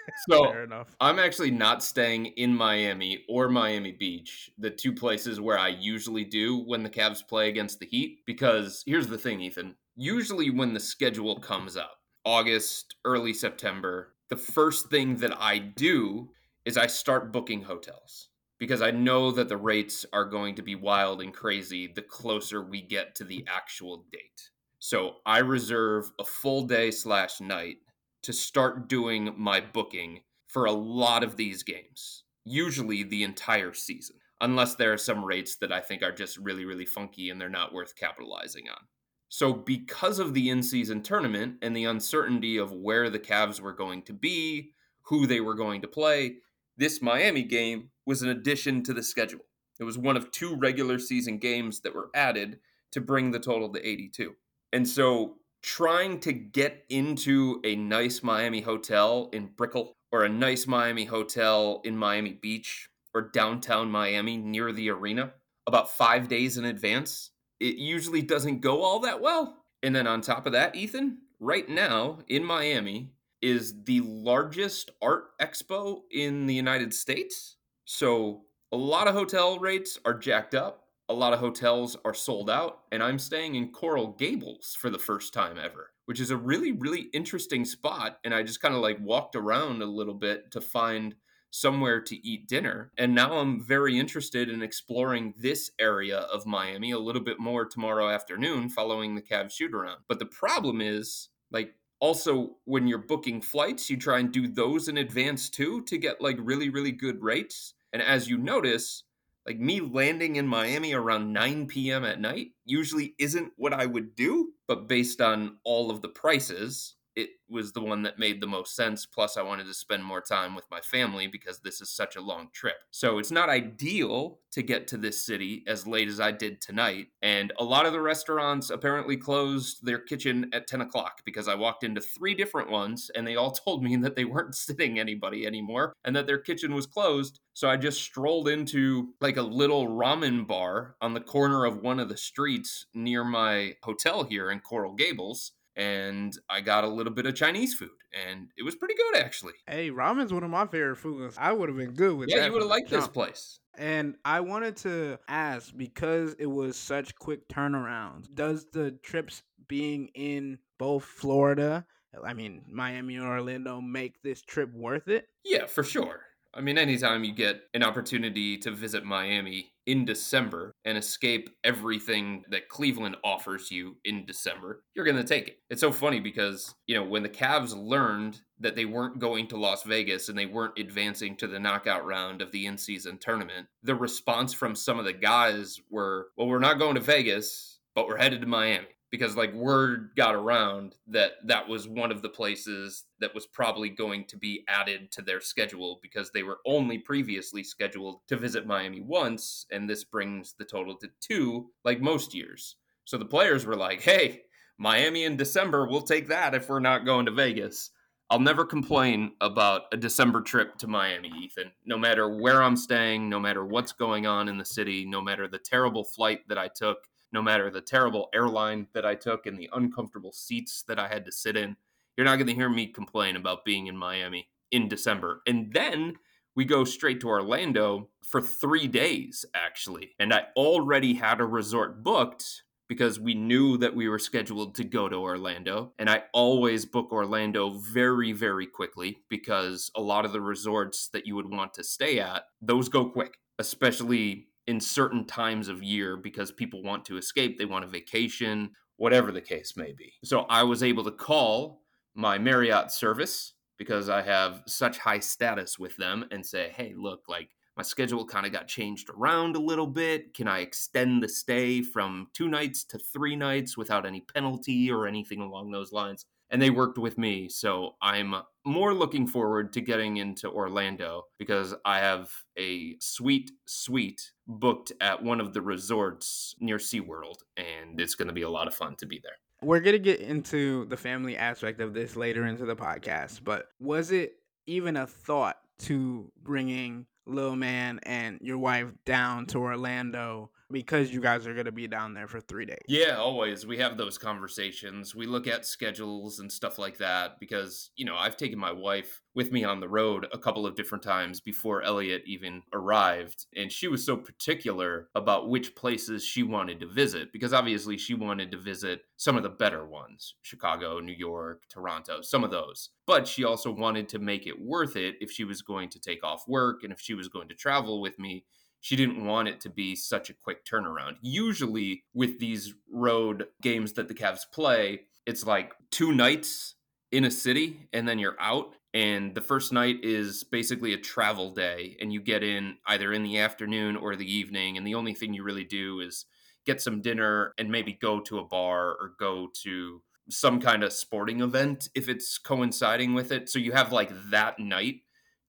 so 0.29 0.51
Fair 0.51 0.65
enough. 0.65 0.95
I'm 1.01 1.19
actually 1.19 1.51
not 1.51 1.83
staying 1.83 2.27
in 2.27 2.55
Miami 2.55 3.25
or 3.29 3.49
Miami 3.49 3.93
Beach, 3.93 4.51
the 4.59 4.71
two 4.71 4.93
places 4.93 5.41
where 5.41 5.59
I 5.59 5.69
usually 5.69 6.25
do 6.25 6.59
when 6.59 6.83
the 6.83 6.91
Cavs 6.91 7.27
play 7.27 7.49
against 7.49 7.81
the 7.81 7.87
Heat. 7.87 8.21
Because 8.27 8.83
here's 8.87 9.07
the 9.07 9.19
thing, 9.19 9.41
Ethan. 9.41 9.75
Usually, 9.97 10.51
when 10.51 10.75
the 10.75 10.81
schedule 10.81 11.39
comes 11.39 11.77
up, 11.77 11.99
August, 12.25 12.97
early 13.05 13.33
September, 13.33 14.15
the 14.29 14.37
first 14.37 14.89
thing 14.89 15.17
that 15.17 15.37
I 15.41 15.59
do 15.59 16.31
is 16.65 16.77
I 16.77 16.87
start 16.87 17.33
booking 17.33 17.63
hotels 17.63 18.29
because 18.59 18.81
I 18.81 18.91
know 18.91 19.31
that 19.33 19.49
the 19.49 19.57
rates 19.57 20.07
are 20.13 20.25
going 20.25 20.55
to 20.55 20.63
be 20.63 20.75
wild 20.75 21.21
and 21.21 21.35
crazy 21.35 21.93
the 21.95 22.03
closer 22.03 22.63
we 22.63 22.81
get 22.81 23.15
to 23.17 23.25
the 23.25 23.45
actual 23.47 24.07
date. 24.11 24.51
So 24.79 25.17
I 25.27 25.39
reserve 25.39 26.11
a 26.19 26.25
full 26.25 26.63
day 26.63 26.91
slash 26.91 27.41
night 27.41 27.77
to 28.25 28.33
start 28.33 28.89
doing 28.89 29.35
my 29.37 29.61
booking 29.61 30.21
for 30.47 30.65
a 30.65 30.73
lot 30.73 31.23
of 31.23 31.37
these 31.37 31.63
games, 31.63 32.25
usually 32.45 33.03
the 33.03 33.23
entire 33.23 33.73
season, 33.73 34.17
unless 34.41 34.75
there 34.75 34.93
are 34.93 34.99
some 34.99 35.25
rates 35.25 35.57
that 35.57 35.73
I 35.73 35.81
think 35.81 36.03
are 36.03 36.13
just 36.13 36.37
really, 36.39 36.65
really 36.65 36.87
funky 36.87 37.31
and 37.31 37.41
they're 37.41 37.49
not 37.49 37.73
worth 37.73 37.97
capitalizing 37.97 38.69
on. 38.69 38.87
So, 39.29 39.53
because 39.53 40.19
of 40.19 40.33
the 40.33 40.49
in 40.49 40.63
season 40.63 41.03
tournament 41.03 41.57
and 41.61 41.77
the 41.77 41.87
uncertainty 41.87 42.57
of 42.57 42.73
where 42.73 43.11
the 43.11 43.19
Cavs 43.19 43.61
were 43.61 43.73
going 43.73 44.03
to 44.03 44.13
be, 44.13 44.73
who 45.03 45.27
they 45.27 45.41
were 45.41 45.55
going 45.55 45.81
to 45.83 45.89
play, 45.89 46.37
this 46.77 47.03
Miami 47.03 47.43
game 47.43 47.91
was 48.07 48.23
an 48.23 48.29
addition 48.29 48.83
to 48.85 48.95
the 48.95 49.03
schedule. 49.03 49.47
It 49.81 49.85
was 49.85 49.99
one 49.99 50.17
of 50.17 50.31
two 50.31 50.55
regular 50.55 50.99
season 50.99 51.39
games 51.39 51.81
that 51.81 51.95
were 51.95 52.11
added 52.15 52.61
to 52.93 53.01
bring 53.01 53.33
the 53.33 53.41
total 53.41 53.73
to 53.73 53.87
82. 53.87 54.35
And 54.73 54.89
so 54.89 55.37
trying 55.65 56.21
to 56.21 56.31
get 56.31 56.85
into 56.91 57.59
a 57.65 57.75
nice 57.75 58.23
Miami 58.23 58.61
hotel 58.61 59.31
in 59.33 59.47
Brickell 59.47 59.95
or 60.13 60.23
a 60.23 60.29
nice 60.29 60.67
Miami 60.67 61.07
hotel 61.07 61.81
in 61.85 61.97
Miami 61.97 62.35
Beach 62.35 62.91
or 63.15 63.31
downtown 63.31 63.91
Miami 63.91 64.37
near 64.37 64.73
the 64.73 64.91
arena 64.91 65.33
about 65.67 65.91
five 65.91 66.29
days 66.29 66.59
in 66.59 66.67
advance, 66.67 67.31
it 67.61 67.77
usually 67.77 68.21
doesn't 68.21 68.61
go 68.61 68.83
all 68.83 69.01
that 69.01 69.23
well. 69.23 69.65
And 69.83 69.97
then 69.97 70.07
on 70.07 70.21
top 70.21 70.45
of 70.45 70.53
that, 70.53 70.77
Ethan, 70.77 71.19
right 71.41 71.67
now 71.67 72.19
in 72.29 72.45
Miami 72.45 73.13
is 73.41 73.85
the 73.85 74.01
largest 74.03 74.91
art 75.01 75.39
expo 75.41 76.03
in 76.11 76.47
the 76.47 76.55
United 76.55 76.93
States. 76.93 77.57
So 77.87 78.43
a 78.71 78.77
lot 78.77 79.09
of 79.09 79.15
hotel 79.15 79.59
rates 79.59 79.99
are 80.05 80.15
jacked 80.15 80.55
up 80.55 80.84
a 81.09 81.15
lot 81.15 81.33
of 81.33 81.41
hotels 81.41 81.97
are 82.05 82.15
sold 82.15 82.49
out, 82.49 82.81
and 82.91 83.03
I'm 83.03 83.19
staying 83.19 83.55
in 83.55 83.73
Coral 83.73 84.09
Gables 84.09 84.77
for 84.79 84.91
the 84.91 84.99
first 84.99 85.35
time 85.35 85.59
ever, 85.59 85.93
which 86.07 86.21
is 86.21 86.31
a 86.31 86.37
really, 86.37 86.73
really 86.73 87.09
interesting 87.13 87.65
spot. 87.65 88.19
And 88.25 88.35
I 88.35 88.43
just 88.43 88.63
kind 88.63 88.75
of 88.75 88.81
like 88.81 88.99
walked 89.01 89.37
around 89.37 89.83
a 89.83 89.87
little 89.87 90.15
bit 90.15 90.51
to 90.53 90.61
find 90.61 91.15
somewhere 91.51 92.01
to 92.01 92.27
eat 92.27 92.49
dinner. 92.49 92.91
And 92.99 93.15
now 93.15 93.35
I'm 93.35 93.63
very 93.63 93.99
interested 93.99 94.49
in 94.49 94.63
exploring 94.63 95.35
this 95.37 95.71
area 95.79 96.19
of 96.19 96.47
Miami 96.47 96.91
a 96.91 96.99
little 96.99 97.23
bit 97.23 97.39
more 97.39 97.65
tomorrow 97.65 98.09
afternoon 98.09 98.69
following 98.69 99.15
the 99.15 99.23
Cavs 99.23 99.53
shoot 99.53 99.73
around. 99.73 100.01
But 100.09 100.19
the 100.19 100.27
problem 100.27 100.81
is, 100.81 101.29
like, 101.53 101.75
also 102.01 102.57
when 102.65 102.89
you're 102.89 102.99
booking 102.99 103.41
flights, 103.41 103.89
you 103.89 103.97
try 103.97 104.19
and 104.19 104.33
do 104.33 104.49
those 104.49 104.89
in 104.89 104.97
advance 104.97 105.49
too 105.49 105.83
to 105.83 105.97
get 105.97 106.21
like 106.21 106.37
really, 106.41 106.71
really 106.71 106.93
good 106.93 107.23
rates. 107.23 107.75
And 107.93 108.03
as 108.03 108.29
you 108.29 108.37
notice, 108.37 109.05
like 109.47 109.59
me 109.59 109.81
landing 109.81 110.37
in 110.37 110.47
Miami 110.47 110.95
around 110.95 111.33
9 111.33 111.67
p.m. 111.67 112.05
at 112.05 112.21
night 112.21 112.53
usually 112.65 113.15
isn't 113.19 113.53
what 113.57 113.73
I 113.73 113.87
would 113.87 114.15
do, 114.15 114.53
but 114.67 114.89
based 114.89 115.21
on 115.21 115.59
all 115.65 115.91
of 115.91 116.01
the 116.01 116.09
prices, 116.09 116.97
it 117.17 117.31
was 117.49 117.73
the 117.73 117.81
one 117.81 118.03
that 118.03 118.19
made 118.19 118.41
the 118.41 118.47
most 118.47 118.75
sense. 118.75 119.07
Plus, 119.07 119.37
I 119.37 119.43
wanted 119.43 119.67
to 119.67 119.75
spend 119.75 120.05
more 120.05 120.21
time 120.21 120.55
with 120.55 120.65
my 120.71 120.81
family 120.81 121.27
because 121.27 121.61
this 121.61 121.81
is 121.81 121.91
such 121.91 122.17
a 122.17 122.21
long 122.21 122.49
trip. 122.53 122.77
So 122.91 123.19
it's 123.19 123.31
not 123.31 123.49
ideal 123.49 124.41
to 124.53 124.63
get 124.63 124.87
to 124.89 124.97
this 124.97 125.25
city 125.25 125.65
as 125.67 125.87
late 125.87 126.09
as 126.09 126.21
I 126.21 126.31
did 126.33 126.61
tonight. 126.61 127.09
And 127.23 127.53
a 127.59 127.65
lot 127.65 127.87
of 127.87 127.93
the 127.93 128.01
restaurants 128.01 128.71
apparently 128.71 129.17
closed 129.17 129.85
their 129.85 129.99
kitchen 129.99 130.49
at 130.53 130.67
10 130.67 130.81
o'clock 130.81 131.23
because 131.25 131.49
I 131.49 131.55
walked 131.55 131.85
into 131.85 132.01
three 132.01 132.35
different 132.35 132.71
ones 132.71 133.11
and 133.15 133.27
they 133.27 133.37
all 133.37 133.51
told 133.65 133.83
me 133.83 133.97
that 133.97 134.17
they 134.17 134.25
weren't 134.25 134.55
sitting 134.55 134.99
anybody 134.99 135.47
anymore 135.47 135.93
and 136.05 136.15
that 136.17 136.27
their 136.27 136.39
kitchen 136.39 136.75
was 136.75 136.87
closed. 136.87 137.41
So 137.53 137.69
I 137.69 137.77
just 137.77 138.03
strolled 138.03 138.49
into 138.49 139.15
like 139.21 139.37
a 139.37 139.43
little 139.43 139.89
ramen 139.89 140.47
bar 140.47 140.97
on 141.01 141.15
the 141.15 141.21
corner 141.21 141.65
of 141.65 141.83
one 141.83 142.01
of 142.01 142.09
the 142.09 142.17
streets 142.17 142.87
near 142.95 143.25
my 143.25 143.75
hotel 143.83 144.25
here 144.25 144.51
in 144.51 144.61
Coral 144.61 144.95
Gables 144.95 145.53
and 145.77 146.37
I 146.49 146.61
got 146.61 146.85
a 146.85 146.89
little 146.89 147.13
bit 147.13 147.27
of 147.27 147.35
Chinese 147.35 147.75
food, 147.75 147.91
and 148.13 148.49
it 148.57 148.63
was 148.63 148.75
pretty 148.75 148.95
good 148.95 149.17
actually. 149.17 149.55
Hey, 149.67 149.91
ramen's 149.91 150.33
one 150.33 150.45
of 150.45 150.51
my 150.51 150.67
favorite 150.67 150.97
foods. 150.97 151.37
I 151.39 151.53
would 151.53 151.69
have 151.69 151.79
been 151.79 151.95
good 151.95 152.17
with 152.17 152.29
yeah, 152.29 152.37
that. 152.37 152.41
Yeah, 152.43 152.47
you 152.47 152.53
would 152.53 152.63
have 152.63 152.71
liked 152.71 152.91
this 152.91 153.09
place. 153.09 153.59
And 153.77 154.15
I 154.25 154.41
wanted 154.41 154.77
to 154.79 155.19
ask 155.27 155.77
because 155.77 156.35
it 156.39 156.47
was 156.47 156.77
such 156.77 157.17
quick 157.17 157.49
turnarounds. 157.49 158.33
Does 158.33 158.67
the 158.73 158.93
trips 159.03 159.43
being 159.67 160.09
in 160.15 160.59
both 160.79 161.05
Florida, 161.05 161.85
I 162.25 162.35
mean 162.35 162.63
Miami 162.71 163.19
or 163.19 163.27
Orlando, 163.27 163.81
make 163.81 164.23
this 164.23 164.43
trip 164.43 164.73
worth 164.73 165.09
it? 165.09 165.27
Yeah, 165.45 165.67
for 165.67 165.83
sure. 165.83 166.21
I 166.57 166.61
mean, 166.61 166.79
anytime 166.79 167.25
you 167.25 167.33
get 167.33 167.63
an 167.75 167.83
opportunity 167.83 168.57
to 168.59 168.71
visit 168.71 169.05
Miami 169.05 169.73
in 169.87 170.05
December 170.05 170.73
and 170.85 170.97
escape 170.97 171.51
everything 171.65 172.45
that 172.51 172.69
Cleveland 172.69 173.17
offers 173.25 173.71
you 173.71 173.97
in 174.05 174.25
December, 174.25 174.83
you're 174.95 175.05
going 175.05 175.17
to 175.17 175.25
take 175.25 175.49
it. 175.49 175.59
It's 175.69 175.81
so 175.81 175.91
funny 175.91 176.21
because, 176.21 176.75
you 176.87 176.95
know, 176.95 177.05
when 177.05 177.23
the 177.23 177.29
Cavs 177.29 177.75
learned 177.77 178.41
that 178.61 178.77
they 178.77 178.85
weren't 178.85 179.19
going 179.19 179.49
to 179.49 179.57
Las 179.57 179.83
Vegas 179.83 180.29
and 180.29 180.39
they 180.39 180.47
weren't 180.47 180.79
advancing 180.79 181.37
to 181.37 181.49
the 181.49 181.59
knockout 181.59 182.07
round 182.07 182.41
of 182.41 182.53
the 182.53 182.67
in 182.67 182.79
season 182.79 183.19
tournament, 183.19 183.67
the 183.83 183.95
response 183.95 184.55
from 184.55 184.77
some 184.77 184.99
of 184.99 185.05
the 185.05 185.13
guys 185.13 185.81
were, 185.91 186.29
well, 186.37 186.47
we're 186.47 186.59
not 186.61 186.79
going 186.79 186.95
to 186.95 187.01
Vegas, 187.01 187.81
but 187.95 188.07
we're 188.07 188.19
headed 188.19 188.41
to 188.41 188.47
Miami 188.47 188.87
because 189.15 189.37
like 189.37 189.55
word 189.55 190.11
got 190.17 190.35
around 190.35 190.97
that 191.07 191.35
that 191.45 191.69
was 191.69 191.87
one 191.87 192.11
of 192.11 192.21
the 192.21 192.29
places 192.29 193.05
that 193.21 193.33
was 193.33 193.47
probably 193.47 193.89
going 193.89 194.25
to 194.25 194.37
be 194.37 194.65
added 194.67 195.13
to 195.13 195.23
their 195.23 195.41
schedule 195.41 196.01
because 196.03 196.33
they 196.33 196.43
were 196.43 196.59
only 196.67 196.99
previously 196.99 197.63
scheduled 197.63 198.19
to 198.27 198.37
visit 198.37 198.67
Miami 198.67 199.01
once 199.01 199.67
and 199.71 199.89
this 199.89 200.03
brings 200.03 200.55
the 200.59 200.65
total 200.65 200.97
to 200.97 201.09
2 201.21 201.71
like 201.85 202.01
most 202.01 202.35
years. 202.35 202.75
So 203.05 203.17
the 203.17 203.25
players 203.25 203.65
were 203.65 203.77
like, 203.77 204.03
"Hey, 204.03 204.47
Miami 204.79 205.23
in 205.23 205.37
December, 205.37 205.87
we'll 205.87 206.03
take 206.03 206.27
that 206.27 206.53
if 206.53 206.69
we're 206.69 206.81
not 206.81 207.07
going 207.07 207.27
to 207.27 207.33
Vegas." 207.33 207.93
I'll 208.31 208.41
never 208.41 208.65
complain 208.65 209.35
about 209.41 209.83
a 209.93 209.97
December 209.97 210.41
trip 210.41 210.77
to 210.79 210.89
Miami, 210.89 211.31
Ethan. 211.41 211.71
No 211.85 211.97
matter 211.97 212.29
where 212.29 212.65
I'm 212.65 212.77
staying, 212.77 213.29
no 213.29 213.39
matter 213.39 213.65
what's 213.65 213.93
going 213.93 214.27
on 214.27 214.49
in 214.49 214.59
the 214.59 214.65
city, 214.65 215.05
no 215.05 215.21
matter 215.23 215.47
the 215.47 215.61
terrible 215.61 216.03
flight 216.03 216.41
that 216.49 216.59
I 216.59 216.67
took, 216.67 216.99
no 217.35 217.43
matter 217.43 217.69
the 217.69 217.83
terrible 217.83 218.31
airline 218.33 218.87
that 218.95 219.05
I 219.05 219.17
took 219.17 219.45
and 219.45 219.59
the 219.59 219.69
uncomfortable 219.75 220.33
seats 220.33 220.85
that 220.89 220.99
I 220.99 221.09
had 221.09 221.27
to 221.27 221.33
sit 221.33 221.57
in. 221.57 221.77
You're 222.17 222.25
not 222.25 222.37
going 222.37 222.47
to 222.47 222.55
hear 222.55 222.71
me 222.71 222.87
complain 222.87 223.37
about 223.37 223.65
being 223.65 223.89
in 223.89 223.97
Miami 223.97 224.49
in 224.71 224.89
December. 224.89 225.43
And 225.47 225.73
then 225.73 226.15
we 226.55 226.65
go 226.65 226.85
straight 226.85 227.21
to 227.21 227.29
Orlando 227.29 228.09
for 228.23 228.41
three 228.41 228.87
days, 228.87 229.45
actually. 229.53 230.13
And 230.21 230.33
I 230.33 230.45
already 230.57 231.15
had 231.15 231.41
a 231.41 231.45
resort 231.45 232.05
booked 232.05 232.63
because 232.89 233.19
we 233.19 233.35
knew 233.35 233.77
that 233.79 233.97
we 233.97 234.09
were 234.09 234.19
scheduled 234.19 234.77
to 234.77 234.85
go 234.85 235.09
to 235.09 235.17
Orlando. 235.17 235.93
And 235.99 236.09
I 236.09 236.25
always 236.33 236.85
book 236.85 237.11
Orlando 237.11 237.71
very, 237.71 238.31
very 238.31 238.67
quickly 238.67 239.19
because 239.29 239.91
a 239.97 240.01
lot 240.01 240.25
of 240.25 240.33
the 240.33 240.41
resorts 240.41 241.09
that 241.09 241.27
you 241.27 241.35
would 241.35 241.51
want 241.51 241.75
to 241.75 241.83
stay 241.83 242.21
at, 242.21 242.45
those 242.63 242.89
go 242.89 243.11
quick, 243.11 243.39
especially 243.59 244.49
in 244.67 244.81
certain 244.81 245.25
times 245.27 245.69
of 245.69 245.83
year 245.83 246.17
because 246.17 246.51
people 246.53 246.83
want 246.83 247.05
to 247.07 247.17
escape, 247.17 247.59
they 247.59 247.65
want 247.65 247.85
a 247.85 247.89
vacation, 247.89 248.71
whatever 248.97 249.33
the 249.33 249.41
case 249.41 249.77
may 249.77 249.93
be. 249.93 250.13
So 250.25 250.41
I 250.43 250.63
was 250.63 250.83
able 250.83 251.05
to 251.05 251.11
call 251.11 251.83
my 252.15 252.39
Marriott 252.39 252.91
service 252.91 253.55
because 253.77 254.09
I 254.09 254.23
have 254.23 254.63
such 254.67 254.99
high 254.99 255.19
status 255.19 255.79
with 255.79 255.97
them 255.97 256.27
and 256.31 256.45
say, 256.45 256.73
hey, 256.75 256.95
look, 256.97 257.25
like 257.29 257.51
my 257.77 257.83
schedule 257.83 258.25
kind 258.25 258.47
of 258.47 258.53
got 258.53 258.69
changed 258.69 259.11
around 259.11 259.57
a 259.57 259.61
little 259.61 259.87
bit. 259.87 260.33
Can 260.33 260.47
I 260.47 260.61
extend 260.61 261.23
the 261.23 261.29
stay 261.29 261.83
from 261.83 262.29
two 262.33 262.49
nights 262.49 262.85
to 262.85 262.99
three 262.99 263.35
nights 263.35 263.77
without 263.77 264.07
any 264.07 264.21
penalty 264.21 264.91
or 264.91 265.07
anything 265.07 265.41
along 265.41 265.73
those 265.73 265.93
lines? 265.93 266.25
And 266.51 266.61
they 266.61 266.71
worked 266.71 266.99
with 266.99 267.19
me. 267.19 267.49
So 267.49 267.97
I'm 268.01 268.35
more 268.65 268.95
looking 268.95 269.27
forward 269.27 269.73
to 269.75 269.81
getting 269.81 270.19
into 270.19 270.49
Orlando 270.51 271.25
because 271.39 271.75
I 271.85 271.99
have 271.99 272.31
a 272.59 272.97
sweet 273.01 273.51
suite 273.67 274.33
booked 274.47 274.93
at 275.01 275.23
one 275.23 275.41
of 275.41 275.53
the 275.53 275.61
resorts 275.61 276.55
near 276.61 276.79
SeaWorld, 276.79 277.39
and 277.57 278.01
it's 278.01 278.15
going 278.15 278.29
to 278.29 278.35
be 278.35 278.43
a 278.43 278.51
lot 278.51 278.69
of 278.69 278.75
fun 278.75 278.97
to 278.97 279.07
be 279.07 279.21
there. 279.23 279.37
We're 279.63 279.81
going 279.81 279.95
to 279.95 279.99
get 279.99 280.21
into 280.21 280.85
the 280.87 280.97
family 280.97 281.37
aspect 281.37 281.81
of 281.81 281.95
this 281.95 282.17
later 282.17 282.47
into 282.47 282.67
the 282.67 282.77
podcast, 282.77 283.43
but 283.45 283.67
was 283.81 284.11
it 284.11 284.35
even 284.67 284.97
a 284.97 285.07
thought 285.07 285.57
to 285.81 286.31
bringing 286.43 287.07
Lil 287.27 287.57
Man 287.57 288.01
and 288.03 288.39
your 288.43 288.59
wife 288.59 288.93
down 289.05 289.47
to 289.47 289.59
Orlando 289.59 290.51
because 290.71 291.13
you 291.13 291.21
guys 291.21 291.47
are 291.47 291.55
going 291.55 291.67
to 291.67 291.73
be 291.73 291.87
down 291.87 292.15
there 292.15 292.27
for 292.27 292.41
three 292.41 292.67
days. 292.67 292.83
Yeah, 292.89 293.17
always. 293.17 293.67
We 293.67 293.79
have 293.79 293.97
those 293.97 294.19
conversations. 294.19 295.15
We 295.15 295.27
look 295.27 295.47
at 295.47 295.67
schedules 295.67 296.39
and 296.39 296.51
stuff 296.51 296.79
like 296.79 296.99
that 296.99 297.39
because, 297.41 297.91
you 297.97 298.05
know, 298.05 298.17
I've 298.17 298.37
taken 298.37 298.59
my 298.59 298.73
wife 298.73 299.21
with 299.35 299.53
me 299.53 299.65
on 299.65 299.81
the 299.81 299.89
road 299.89 300.27
a 300.33 300.39
couple 300.39 300.67
of 300.67 300.77
different 300.77 301.03
times 301.03 301.41
before 301.41 301.83
Elliot 301.83 302.23
even 302.27 302.63
arrived. 302.73 303.47
And 303.57 303.71
she 303.71 303.89
was 303.89 304.05
so 304.05 304.17
particular 304.17 305.09
about 305.15 305.49
which 305.49 305.75
places 305.75 306.25
she 306.25 306.43
wanted 306.43 306.81
to 306.81 306.87
visit 306.87 307.33
because 307.33 307.53
obviously 307.53 307.99
she 307.99 308.15
wanted 308.15 308.51
to 308.53 308.59
visit 308.59 309.03
some 309.17 309.37
of 309.37 309.43
the 309.43 309.49
better 309.49 309.87
ones 309.87 310.35
Chicago, 310.43 311.01
New 311.01 311.13
York, 311.13 311.63
Toronto, 311.69 312.21
some 312.23 312.45
of 312.45 312.51
those. 312.51 312.91
But 313.07 313.27
she 313.27 313.45
also 313.45 313.71
wanted 313.71 314.09
to 314.11 314.19
make 314.19 314.47
it 314.47 314.61
worth 314.61 314.97
it 314.97 315.17
if 315.21 315.31
she 315.31 315.45
was 315.45 315.63
going 315.63 315.89
to 315.91 316.01
take 316.01 316.25
off 316.25 316.45
work 316.49 316.83
and 316.83 316.93
if 316.93 317.01
she 317.01 317.15
was 317.15 317.29
going 317.29 317.49
to 317.49 317.55
travel 317.55 318.01
with 318.01 318.19
me 318.19 318.45
she 318.85 318.97
didn't 318.97 319.25
want 319.25 319.49
it 319.49 319.61
to 319.63 319.71
be 319.71 319.97
such 319.97 320.29
a 320.29 320.35
quick 320.35 320.63
turnaround. 320.63 321.17
Usually, 321.23 322.05
with 322.13 322.39
these 322.39 322.75
road 322.93 323.47
games 323.63 323.95
that 323.95 324.09
the 324.09 324.15
Cavs 324.15 324.43
play, 324.53 325.07
it's 325.25 325.47
like 325.47 325.73
two 325.91 326.13
nights 326.13 326.75
in 327.11 327.25
a 327.25 327.31
city 327.31 327.89
and 327.95 328.07
then 328.07 328.19
you're 328.19 328.37
out. 328.39 328.75
And 328.93 329.35
the 329.35 329.41
first 329.41 329.73
night 329.73 330.05
is 330.05 330.45
basically 330.45 330.93
a 330.93 330.99
travel 330.99 331.55
day, 331.55 331.97
and 331.99 332.13
you 332.13 332.21
get 332.21 332.45
in 332.45 332.77
either 332.87 333.11
in 333.11 333.23
the 333.23 333.39
afternoon 333.39 333.97
or 333.97 334.17
the 334.17 334.31
evening. 334.31 334.77
And 334.77 334.87
the 334.87 334.97
only 334.97 335.15
thing 335.15 335.33
you 335.33 335.45
really 335.45 335.65
do 335.65 336.01
is 336.01 336.27
get 336.67 336.83
some 336.83 337.01
dinner 337.01 337.55
and 337.57 337.73
maybe 337.73 337.95
go 337.95 338.21
to 338.21 338.39
a 338.39 338.45
bar 338.45 338.91
or 338.91 339.13
go 339.19 339.49
to 339.63 340.03
some 340.29 340.61
kind 340.61 340.85
of 340.85 340.93
sporting 340.93 341.41
event 341.41 341.89
if 341.95 342.07
it's 342.07 342.37
coinciding 342.37 343.15
with 343.15 343.33
it. 343.33 343.49
So 343.49 343.59
you 343.59 343.73
have 343.73 343.93
like 343.93 344.13
that 344.31 344.59
night 344.59 344.97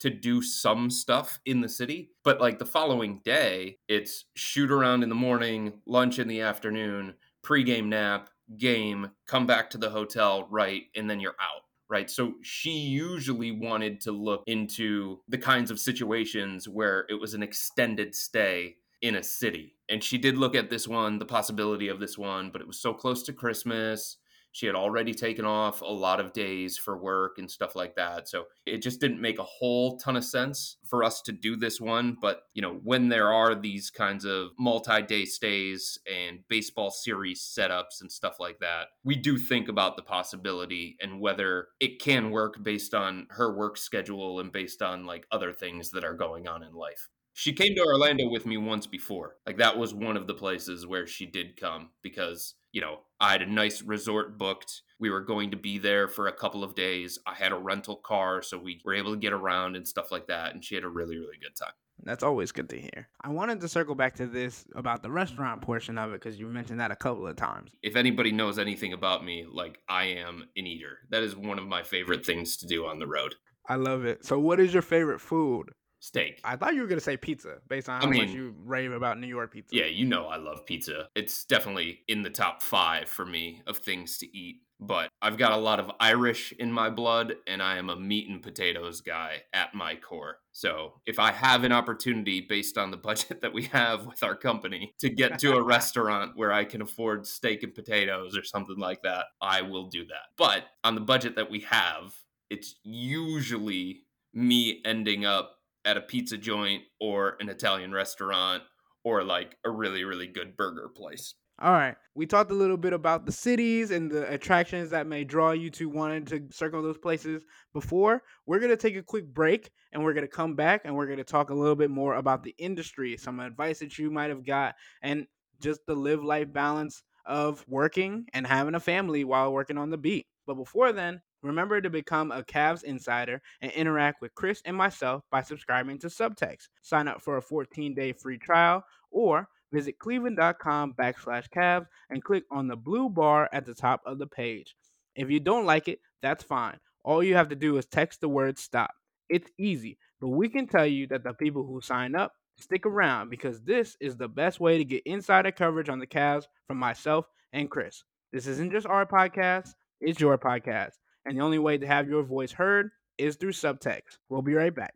to 0.05 0.11
do 0.11 0.39
some 0.39 0.91
stuff 0.91 1.39
in 1.47 1.61
the 1.61 1.67
city. 1.67 2.11
But 2.23 2.39
like 2.39 2.59
the 2.59 2.65
following 2.65 3.21
day, 3.25 3.79
it's 3.87 4.25
shoot 4.35 4.69
around 4.69 5.01
in 5.01 5.09
the 5.09 5.15
morning, 5.15 5.73
lunch 5.87 6.19
in 6.19 6.27
the 6.27 6.41
afternoon, 6.41 7.15
pregame 7.43 7.87
nap, 7.87 8.29
game, 8.59 9.09
come 9.25 9.47
back 9.47 9.71
to 9.71 9.79
the 9.79 9.89
hotel, 9.89 10.47
right, 10.51 10.83
and 10.95 11.09
then 11.09 11.19
you're 11.19 11.31
out 11.31 11.63
right? 11.87 12.09
So 12.09 12.33
she 12.41 12.71
usually 12.71 13.51
wanted 13.51 14.01
to 14.01 14.11
look 14.11 14.41
into 14.47 15.19
the 15.29 15.37
kinds 15.37 15.69
of 15.69 15.79
situations 15.79 16.67
where 16.67 17.05
it 17.09 17.13
was 17.13 17.35
an 17.35 17.43
extended 17.43 18.15
stay 18.15 18.77
in 19.03 19.17
a 19.17 19.23
city. 19.23 19.75
And 19.87 20.03
she 20.03 20.17
did 20.17 20.35
look 20.35 20.55
at 20.55 20.71
this 20.71 20.87
one, 20.87 21.19
the 21.19 21.25
possibility 21.25 21.87
of 21.87 21.99
this 21.99 22.17
one, 22.17 22.49
but 22.49 22.59
it 22.59 22.65
was 22.65 22.79
so 22.79 22.91
close 22.91 23.21
to 23.23 23.33
Christmas. 23.33 24.17
She 24.55 24.67
had 24.67 24.75
already 24.75 25.13
taken 25.13 25.43
off 25.43 25.81
a 25.81 25.85
lot 25.85 26.21
of 26.21 26.31
days 26.31 26.77
for 26.77 26.97
work 26.97 27.39
and 27.39 27.51
stuff 27.51 27.75
like 27.75 27.95
that. 27.95 28.29
So 28.29 28.45
it 28.65 28.77
just 28.77 29.01
didn't 29.01 29.19
make 29.19 29.37
a 29.37 29.43
whole 29.43 29.97
ton 29.97 30.15
of 30.15 30.23
sense 30.23 30.77
for 30.85 31.03
us 31.03 31.21
to 31.23 31.33
do 31.33 31.57
this 31.57 31.81
one. 31.81 32.15
But, 32.21 32.43
you 32.53 32.61
know, 32.61 32.79
when 32.81 33.09
there 33.09 33.33
are 33.33 33.53
these 33.53 33.89
kinds 33.89 34.23
of 34.23 34.51
multi 34.57 35.01
day 35.01 35.25
stays 35.25 35.99
and 36.09 36.39
baseball 36.47 36.89
series 36.89 37.41
setups 37.41 37.99
and 37.99 38.09
stuff 38.09 38.39
like 38.39 38.59
that, 38.59 38.87
we 39.03 39.17
do 39.17 39.37
think 39.37 39.67
about 39.67 39.97
the 39.97 40.03
possibility 40.03 40.95
and 41.01 41.19
whether 41.19 41.67
it 41.81 41.99
can 41.99 42.31
work 42.31 42.63
based 42.63 42.93
on 42.93 43.27
her 43.31 43.53
work 43.53 43.75
schedule 43.75 44.39
and 44.39 44.53
based 44.53 44.81
on 44.81 45.05
like 45.05 45.27
other 45.33 45.51
things 45.51 45.89
that 45.89 46.05
are 46.05 46.15
going 46.15 46.47
on 46.47 46.63
in 46.63 46.73
life. 46.73 47.09
She 47.37 47.51
came 47.51 47.75
to 47.75 47.83
Orlando 47.83 48.29
with 48.29 48.45
me 48.45 48.55
once 48.55 48.87
before. 48.87 49.35
Like 49.45 49.57
that 49.57 49.77
was 49.77 49.93
one 49.93 50.15
of 50.15 50.25
the 50.25 50.33
places 50.33 50.87
where 50.87 51.05
she 51.05 51.25
did 51.25 51.59
come 51.59 51.89
because, 52.01 52.55
you 52.71 52.79
know, 52.79 52.99
I 53.19 53.33
had 53.33 53.41
a 53.41 53.45
nice 53.45 53.81
resort 53.81 54.37
booked. 54.37 54.81
We 55.01 55.09
were 55.09 55.19
going 55.19 55.51
to 55.51 55.57
be 55.57 55.77
there 55.77 56.07
for 56.07 56.27
a 56.27 56.33
couple 56.33 56.63
of 56.63 56.75
days. 56.75 57.19
I 57.27 57.33
had 57.33 57.51
a 57.51 57.57
rental 57.57 57.97
car, 57.97 58.41
so 58.41 58.57
we 58.57 58.79
were 58.85 58.93
able 58.93 59.11
to 59.11 59.19
get 59.19 59.33
around 59.33 59.75
and 59.75 59.85
stuff 59.85 60.13
like 60.13 60.27
that. 60.27 60.53
And 60.53 60.63
she 60.63 60.75
had 60.75 60.85
a 60.85 60.89
really, 60.89 61.17
really 61.17 61.37
good 61.41 61.57
time. 61.59 61.73
That's 62.03 62.23
always 62.23 62.53
good 62.53 62.69
to 62.69 62.79
hear. 62.79 63.09
I 63.21 63.29
wanted 63.29 63.59
to 63.59 63.67
circle 63.67 63.95
back 63.95 64.15
to 64.15 64.27
this 64.27 64.65
about 64.73 65.03
the 65.03 65.11
restaurant 65.11 65.61
portion 65.61 65.97
of 65.97 66.11
it 66.11 66.21
because 66.21 66.39
you 66.39 66.47
mentioned 66.47 66.79
that 66.79 66.91
a 66.91 66.95
couple 66.95 67.27
of 67.27 67.35
times. 67.35 67.71
If 67.83 67.97
anybody 67.97 68.31
knows 68.31 68.57
anything 68.57 68.93
about 68.93 69.25
me, 69.25 69.45
like 69.51 69.79
I 69.89 70.05
am 70.05 70.45
an 70.55 70.67
eater. 70.67 70.99
That 71.09 71.23
is 71.23 71.35
one 71.35 71.59
of 71.59 71.67
my 71.67 71.83
favorite 71.83 72.25
things 72.25 72.55
to 72.57 72.65
do 72.65 72.85
on 72.85 72.99
the 72.99 73.07
road. 73.07 73.35
I 73.67 73.75
love 73.75 74.05
it. 74.05 74.23
So, 74.23 74.39
what 74.39 74.61
is 74.61 74.71
your 74.71 74.81
favorite 74.81 75.19
food? 75.19 75.71
Steak. 76.05 76.39
I 76.43 76.55
thought 76.55 76.75
you 76.75 76.81
were 76.81 76.87
gonna 76.87 77.01
say 77.01 77.17
pizza 77.17 77.57
based 77.67 77.89
on 77.89 78.01
how 78.01 78.07
I 78.07 78.09
mean, 78.09 78.25
much 78.25 78.31
you 78.31 78.53
rave 78.63 78.91
about 78.91 79.19
New 79.19 79.27
York 79.27 79.51
pizza. 79.51 79.75
Yeah, 79.75 79.85
you 79.85 80.05
know 80.05 80.27
I 80.27 80.37
love 80.37 80.65
pizza. 80.65 81.09
It's 81.15 81.45
definitely 81.45 82.01
in 82.07 82.21
the 82.21 82.29
top 82.29 82.61
five 82.61 83.09
for 83.09 83.25
me 83.25 83.61
of 83.65 83.77
things 83.79 84.19
to 84.19 84.37
eat. 84.37 84.61
But 84.77 85.09
I've 85.21 85.37
got 85.37 85.53
a 85.53 85.57
lot 85.57 85.79
of 85.79 85.89
Irish 86.01 86.51
in 86.51 86.69
my 86.69 86.89
blood, 86.89 87.35
and 87.47 87.63
I 87.63 87.77
am 87.77 87.89
a 87.89 87.95
meat 87.95 88.27
and 88.27 88.43
potatoes 88.43 88.99
guy 88.99 89.43
at 89.53 89.73
my 89.73 89.95
core. 89.95 90.39
So 90.51 90.99
if 91.05 91.17
I 91.17 91.31
have 91.31 91.63
an 91.63 91.71
opportunity 91.71 92.41
based 92.41 92.77
on 92.77 92.91
the 92.91 92.97
budget 93.09 93.41
that 93.41 93.53
we 93.53 93.63
have 93.65 94.05
with 94.05 94.21
our 94.21 94.35
company 94.35 94.93
to 94.99 95.09
get 95.09 95.39
to 95.39 95.55
a 95.55 95.63
restaurant 95.75 96.33
where 96.35 96.51
I 96.51 96.65
can 96.65 96.81
afford 96.81 97.25
steak 97.25 97.63
and 97.63 97.73
potatoes 97.73 98.37
or 98.37 98.43
something 98.43 98.77
like 98.77 99.01
that, 99.03 99.25
I 99.41 99.61
will 99.61 99.87
do 99.87 100.05
that. 100.07 100.35
But 100.37 100.65
on 100.83 100.95
the 100.95 101.01
budget 101.01 101.37
that 101.37 101.49
we 101.49 101.61
have, 101.61 102.13
it's 102.49 102.75
usually 102.83 104.01
me 104.33 104.81
ending 104.85 105.25
up 105.25 105.54
at 105.85 105.97
a 105.97 106.01
pizza 106.01 106.37
joint 106.37 106.83
or 106.99 107.37
an 107.39 107.49
Italian 107.49 107.93
restaurant 107.93 108.63
or 109.03 109.23
like 109.23 109.55
a 109.63 109.69
really, 109.69 110.03
really 110.03 110.27
good 110.27 110.57
burger 110.57 110.89
place. 110.89 111.35
All 111.61 111.71
right. 111.71 111.95
We 112.15 112.25
talked 112.25 112.51
a 112.51 112.55
little 112.55 112.75
bit 112.75 112.91
about 112.91 113.25
the 113.25 113.31
cities 113.31 113.91
and 113.91 114.11
the 114.11 114.29
attractions 114.29 114.89
that 114.89 115.07
may 115.07 115.23
draw 115.23 115.51
you 115.51 115.69
to 115.71 115.87
wanting 115.87 116.25
to 116.25 116.47
circle 116.51 116.81
those 116.81 116.97
places 116.97 117.45
before. 117.71 118.23
We're 118.45 118.59
going 118.59 118.71
to 118.71 118.77
take 118.77 118.97
a 118.97 119.03
quick 119.03 119.25
break 119.33 119.71
and 119.93 120.03
we're 120.03 120.13
going 120.13 120.25
to 120.25 120.31
come 120.31 120.55
back 120.55 120.81
and 120.83 120.93
we're 120.93 121.05
going 121.05 121.19
to 121.19 121.23
talk 121.23 121.51
a 121.51 121.55
little 121.55 121.75
bit 121.75 121.89
more 121.89 122.15
about 122.15 122.43
the 122.43 122.53
industry, 122.57 123.15
some 123.15 123.39
advice 123.39 123.79
that 123.79 123.97
you 123.97 124.11
might 124.11 124.31
have 124.31 124.45
got, 124.45 124.75
and 125.01 125.27
just 125.61 125.85
the 125.85 125.95
live 125.95 126.23
life 126.23 126.51
balance 126.51 127.03
of 127.25 127.63
working 127.69 128.25
and 128.33 128.45
having 128.45 128.75
a 128.75 128.79
family 128.79 129.23
while 129.23 129.53
working 129.53 129.77
on 129.77 129.89
the 129.89 129.97
beat. 129.97 130.27
But 130.45 130.55
before 130.55 130.91
then, 130.91 131.21
Remember 131.45 131.79
to 131.79 131.91
become 131.91 132.31
a 132.31 132.41
Cavs 132.41 132.83
insider 132.83 133.39
and 133.61 133.71
interact 133.73 134.19
with 134.19 134.33
Chris 134.33 134.63
and 134.65 134.75
myself 134.75 135.21
by 135.29 135.43
subscribing 135.43 135.99
to 135.99 136.07
Subtext. 136.07 136.69
Sign 136.81 137.07
up 137.07 137.21
for 137.21 137.37
a 137.37 137.41
14-day 137.43 138.13
free 138.13 138.39
trial 138.39 138.83
or 139.11 139.47
visit 139.71 139.99
cleveland.com 139.99 140.95
backslash 140.99 141.45
Cavs 141.55 141.85
and 142.09 142.23
click 142.23 142.45
on 142.49 142.67
the 142.67 142.75
blue 142.75 143.09
bar 143.09 143.47
at 143.53 143.63
the 143.63 143.75
top 143.75 144.01
of 144.07 144.17
the 144.17 144.25
page. 144.25 144.75
If 145.15 145.29
you 145.29 145.39
don't 145.39 145.67
like 145.67 145.87
it, 145.87 145.99
that's 146.23 146.43
fine. 146.43 146.79
All 147.03 147.23
you 147.23 147.35
have 147.35 147.49
to 147.49 147.55
do 147.55 147.77
is 147.77 147.85
text 147.85 148.21
the 148.21 148.29
word 148.29 148.57
stop. 148.57 148.89
It's 149.29 149.51
easy, 149.59 149.99
but 150.19 150.29
we 150.29 150.49
can 150.49 150.65
tell 150.65 150.87
you 150.87 151.05
that 151.07 151.23
the 151.23 151.33
people 151.33 151.63
who 151.63 151.79
sign 151.79 152.15
up 152.15 152.33
stick 152.57 152.87
around 152.87 153.29
because 153.29 153.61
this 153.61 153.95
is 154.01 154.17
the 154.17 154.27
best 154.27 154.59
way 154.59 154.79
to 154.79 154.83
get 154.83 155.03
insider 155.05 155.51
coverage 155.51 155.89
on 155.89 155.99
the 155.99 156.07
Cavs 156.07 156.45
from 156.67 156.79
myself 156.79 157.27
and 157.53 157.69
Chris. 157.69 158.03
This 158.33 158.47
isn't 158.47 158.71
just 158.71 158.87
our 158.87 159.05
podcast, 159.05 159.75
it's 160.01 160.19
your 160.19 160.39
podcast 160.39 160.93
and 161.25 161.37
the 161.37 161.41
only 161.41 161.59
way 161.59 161.77
to 161.77 161.87
have 161.87 162.09
your 162.09 162.23
voice 162.23 162.51
heard 162.51 162.91
is 163.17 163.35
through 163.35 163.51
subtext. 163.51 164.17
We'll 164.29 164.41
be 164.41 164.53
right 164.53 164.73
back. 164.73 164.93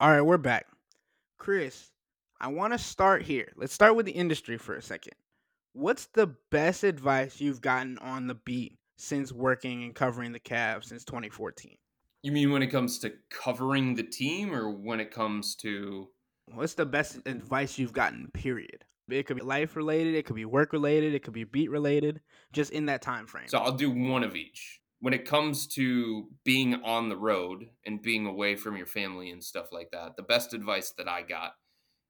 All 0.00 0.10
right, 0.10 0.22
we're 0.22 0.38
back. 0.38 0.66
Chris, 1.36 1.90
I 2.40 2.48
want 2.48 2.72
to 2.72 2.78
start 2.78 3.22
here. 3.22 3.52
Let's 3.56 3.74
start 3.74 3.96
with 3.96 4.06
the 4.06 4.12
industry 4.12 4.56
for 4.56 4.74
a 4.74 4.80
second. 4.80 5.12
What's 5.74 6.06
the 6.06 6.34
best 6.50 6.84
advice 6.84 7.38
you've 7.38 7.60
gotten 7.60 7.98
on 7.98 8.26
the 8.26 8.34
beat 8.34 8.78
since 8.96 9.30
working 9.30 9.84
and 9.84 9.94
covering 9.94 10.32
the 10.32 10.40
Cavs 10.40 10.86
since 10.86 11.04
2014? 11.04 11.76
You 12.22 12.32
mean 12.32 12.52
when 12.52 12.62
it 12.62 12.68
comes 12.68 12.98
to 12.98 13.12
covering 13.30 13.94
the 13.94 14.02
team 14.02 14.54
or 14.54 14.70
when 14.70 15.00
it 15.00 15.10
comes 15.10 15.54
to 15.56 16.08
what's 16.52 16.74
the 16.74 16.84
best 16.84 17.18
advice 17.26 17.78
you've 17.78 17.92
gotten 17.92 18.30
period? 18.32 18.84
It 19.08 19.26
could 19.26 19.38
be 19.38 19.42
life 19.42 19.74
related, 19.74 20.14
it 20.14 20.24
could 20.24 20.36
be 20.36 20.44
work 20.44 20.72
related, 20.72 21.14
it 21.14 21.22
could 21.22 21.34
be 21.34 21.44
beat 21.44 21.70
related, 21.70 22.20
just 22.52 22.70
in 22.72 22.86
that 22.86 23.02
time 23.02 23.26
frame. 23.26 23.48
So 23.48 23.58
I'll 23.58 23.72
do 23.72 23.90
one 23.90 24.22
of 24.22 24.36
each. 24.36 24.80
When 25.00 25.14
it 25.14 25.24
comes 25.24 25.66
to 25.68 26.28
being 26.44 26.74
on 26.84 27.08
the 27.08 27.16
road 27.16 27.70
and 27.86 28.02
being 28.02 28.26
away 28.26 28.54
from 28.54 28.76
your 28.76 28.86
family 28.86 29.30
and 29.30 29.42
stuff 29.42 29.72
like 29.72 29.90
that, 29.92 30.16
the 30.16 30.22
best 30.22 30.52
advice 30.52 30.92
that 30.98 31.08
I 31.08 31.22
got 31.22 31.54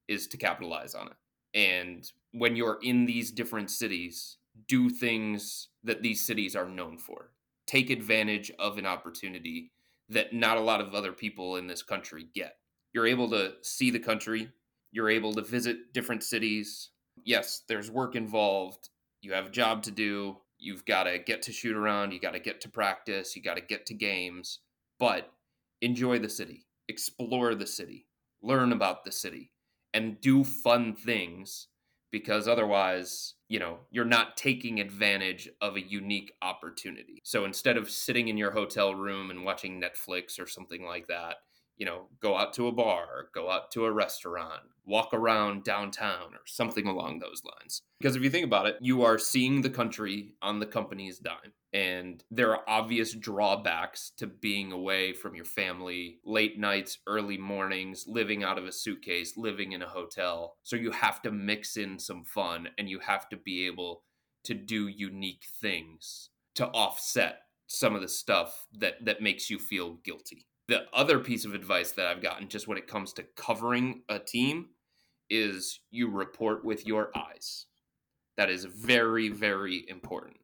is 0.09 0.26
to 0.29 0.37
capitalize 0.37 0.95
on 0.95 1.07
it. 1.07 1.12
And 1.55 2.05
when 2.33 2.57
you're 2.57 2.81
in 2.83 3.07
these 3.07 3.31
different 3.31 3.71
cities, 3.71 4.38
do 4.67 4.90
things 4.90 5.69
that 5.85 6.02
these 6.02 6.26
cities 6.26 6.57
are 6.57 6.69
known 6.69 6.99
for. 6.99 7.31
Take 7.67 7.90
advantage 7.90 8.50
of 8.59 8.76
an 8.76 8.87
opportunity 8.87 9.71
that 10.11 10.33
not 10.33 10.57
a 10.57 10.61
lot 10.61 10.81
of 10.81 10.95
other 10.95 11.12
people 11.12 11.57
in 11.57 11.67
this 11.67 11.83
country 11.83 12.26
get. 12.35 12.57
You're 12.93 13.07
able 13.07 13.31
to 13.31 13.55
see 13.62 13.90
the 13.90 13.99
country, 13.99 14.50
you're 14.93 15.09
able 15.09 15.33
to 15.35 15.43
visit 15.43 15.93
different 15.93 16.23
cities. 16.23 16.90
Yes, 17.25 17.62
there's 17.69 17.90
work 17.90 18.17
involved. 18.17 18.90
You 19.23 19.33
have 19.33 19.47
a 19.47 19.50
job 19.50 19.83
to 19.85 19.90
do. 19.90 20.38
You've 20.59 20.85
got 20.85 21.05
to 21.05 21.19
get 21.19 21.43
to 21.43 21.52
shoot 21.52 21.76
around. 21.76 22.12
You 22.12 22.21
got 22.21 22.33
to 22.33 22.40
get 22.40 22.61
to 22.62 22.69
practice. 22.69 23.37
You 23.37 23.43
got 23.43 23.55
to 23.55 23.62
get 23.62 23.87
to 23.87 23.95
games. 23.95 24.61
But 24.99 25.31
enjoy 25.81 26.19
the 26.19 26.29
city, 26.29 26.67
explore 26.88 27.55
the 27.55 27.67
city, 27.67 28.07
learn 28.43 28.73
about 28.73 29.05
the 29.05 29.12
city, 29.12 29.52
and 29.95 30.21
do 30.21 30.45
fun 30.45 30.95
things 30.95 31.69
because 32.11 32.49
otherwise, 32.49 33.35
you 33.49 33.59
know, 33.59 33.79
you're 33.90 34.05
not 34.05 34.37
taking 34.37 34.81
advantage 34.81 35.49
of 35.61 35.76
a 35.76 35.81
unique 35.81 36.33
opportunity. 36.43 37.21
So 37.25 37.45
instead 37.45 37.76
of 37.76 37.90
sitting 37.90 38.29
in 38.29 38.37
your 38.37 38.50
hotel 38.50 38.95
room 38.95 39.31
and 39.31 39.45
watching 39.45 39.81
Netflix 39.81 40.40
or 40.40 40.47
something 40.47 40.85
like 40.85 41.07
that, 41.09 41.37
you 41.80 41.87
know, 41.87 42.08
go 42.20 42.37
out 42.37 42.52
to 42.52 42.68
a 42.68 42.72
bar, 42.72 43.30
go 43.34 43.50
out 43.50 43.70
to 43.70 43.87
a 43.87 43.90
restaurant, 43.90 44.60
walk 44.84 45.14
around 45.14 45.64
downtown 45.64 46.34
or 46.34 46.42
something 46.44 46.87
along 46.87 47.18
those 47.18 47.40
lines. 47.42 47.80
Because 47.99 48.14
if 48.14 48.22
you 48.22 48.28
think 48.28 48.44
about 48.44 48.66
it, 48.66 48.76
you 48.82 49.02
are 49.02 49.18
seeing 49.18 49.62
the 49.62 49.70
country 49.70 50.34
on 50.42 50.58
the 50.58 50.66
company's 50.66 51.18
dime. 51.18 51.54
And 51.72 52.22
there 52.30 52.54
are 52.54 52.68
obvious 52.68 53.14
drawbacks 53.14 54.12
to 54.18 54.26
being 54.26 54.72
away 54.72 55.14
from 55.14 55.34
your 55.34 55.46
family, 55.46 56.18
late 56.22 56.58
nights, 56.58 56.99
early 57.06 57.38
mornings, 57.38 58.04
living 58.06 58.44
out 58.44 58.58
of 58.58 58.66
a 58.66 58.72
suitcase, 58.72 59.38
living 59.38 59.72
in 59.72 59.80
a 59.80 59.88
hotel. 59.88 60.56
So 60.62 60.76
you 60.76 60.90
have 60.90 61.22
to 61.22 61.32
mix 61.32 61.78
in 61.78 61.99
some 61.99 62.25
fun 62.25 62.68
and 62.76 62.90
you 62.90 62.99
have 62.99 63.26
to 63.30 63.38
be 63.38 63.66
able 63.66 64.02
to 64.44 64.52
do 64.52 64.87
unique 64.87 65.46
things 65.62 66.28
to 66.56 66.66
offset 66.66 67.38
some 67.68 67.94
of 67.94 68.02
the 68.02 68.08
stuff 68.08 68.66
that 68.75 69.02
that 69.06 69.22
makes 69.22 69.49
you 69.49 69.58
feel 69.58 69.94
guilty. 70.04 70.50
The 70.70 70.84
other 70.92 71.18
piece 71.18 71.44
of 71.44 71.52
advice 71.52 71.90
that 71.92 72.06
I've 72.06 72.22
gotten 72.22 72.46
just 72.46 72.68
when 72.68 72.78
it 72.78 72.86
comes 72.86 73.12
to 73.14 73.24
covering 73.34 74.02
a 74.08 74.20
team 74.20 74.68
is 75.28 75.80
you 75.90 76.08
report 76.08 76.64
with 76.64 76.86
your 76.86 77.10
eyes. 77.16 77.66
That 78.36 78.50
is 78.50 78.66
very 78.66 79.30
very 79.30 79.84
important 79.88 80.36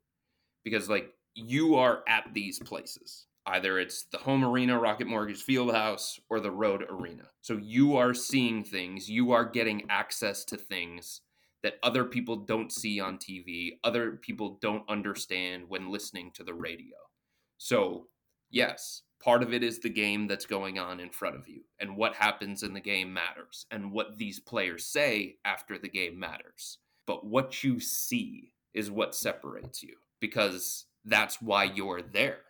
because 0.65 0.89
like 0.89 1.15
you 1.35 1.77
are 1.77 2.03
at 2.09 2.35
these 2.35 2.59
places. 2.59 3.27
Either 3.47 3.79
it's 3.79 4.07
the 4.11 4.19
home 4.19 4.45
arena, 4.45 4.77
Rocket 4.77 5.07
Mortgage 5.07 5.47
Fieldhouse, 5.47 6.19
or 6.29 6.41
the 6.41 6.51
road 6.51 6.85
arena. 6.91 7.29
So 7.43 7.57
you 7.57 7.97
are 7.97 8.13
seeing 8.13 8.65
things, 8.65 9.09
you 9.09 9.31
are 9.31 9.45
getting 9.45 9.87
access 9.89 10.45
to 10.47 10.57
things 10.57 11.21
that 11.63 11.79
other 11.85 12.05
people 12.05 12.35
don't 12.35 12.73
see 12.73 12.99
on 12.99 13.19
TV, 13.19 13.79
other 13.85 14.19
people 14.23 14.59
don't 14.61 14.83
understand 14.89 15.69
when 15.69 15.93
listening 15.93 16.33
to 16.35 16.43
the 16.43 16.55
radio. 16.55 16.97
So, 17.59 18.09
yes, 18.51 19.03
part 19.21 19.43
of 19.43 19.53
it 19.53 19.63
is 19.63 19.79
the 19.79 19.89
game 19.89 20.27
that's 20.27 20.47
going 20.47 20.79
on 20.79 21.01
in 21.01 21.11
front 21.11 21.37
of 21.37 21.49
you, 21.49 21.63
and 21.79 21.97
what 21.97 22.15
happens 22.15 22.63
in 22.63 22.75
the 22.75 22.81
game 22.81 23.13
matters, 23.13 23.67
and 23.71 23.93
what 23.93 24.19
these 24.19 24.41
players 24.41 24.85
say 24.85 25.37
after 25.45 25.79
the 25.79 25.89
game 25.89 26.19
matters. 26.19 26.79
But 27.07 27.27
what 27.27 27.63
you 27.63 27.81
see 27.81 28.53
is 28.75 28.91
what 28.91 29.15
separates 29.15 29.83
you 29.83 29.97
because 30.21 30.87
that's 31.05 31.41
why 31.41 31.65
you're 31.65 32.03
there. 32.03 32.41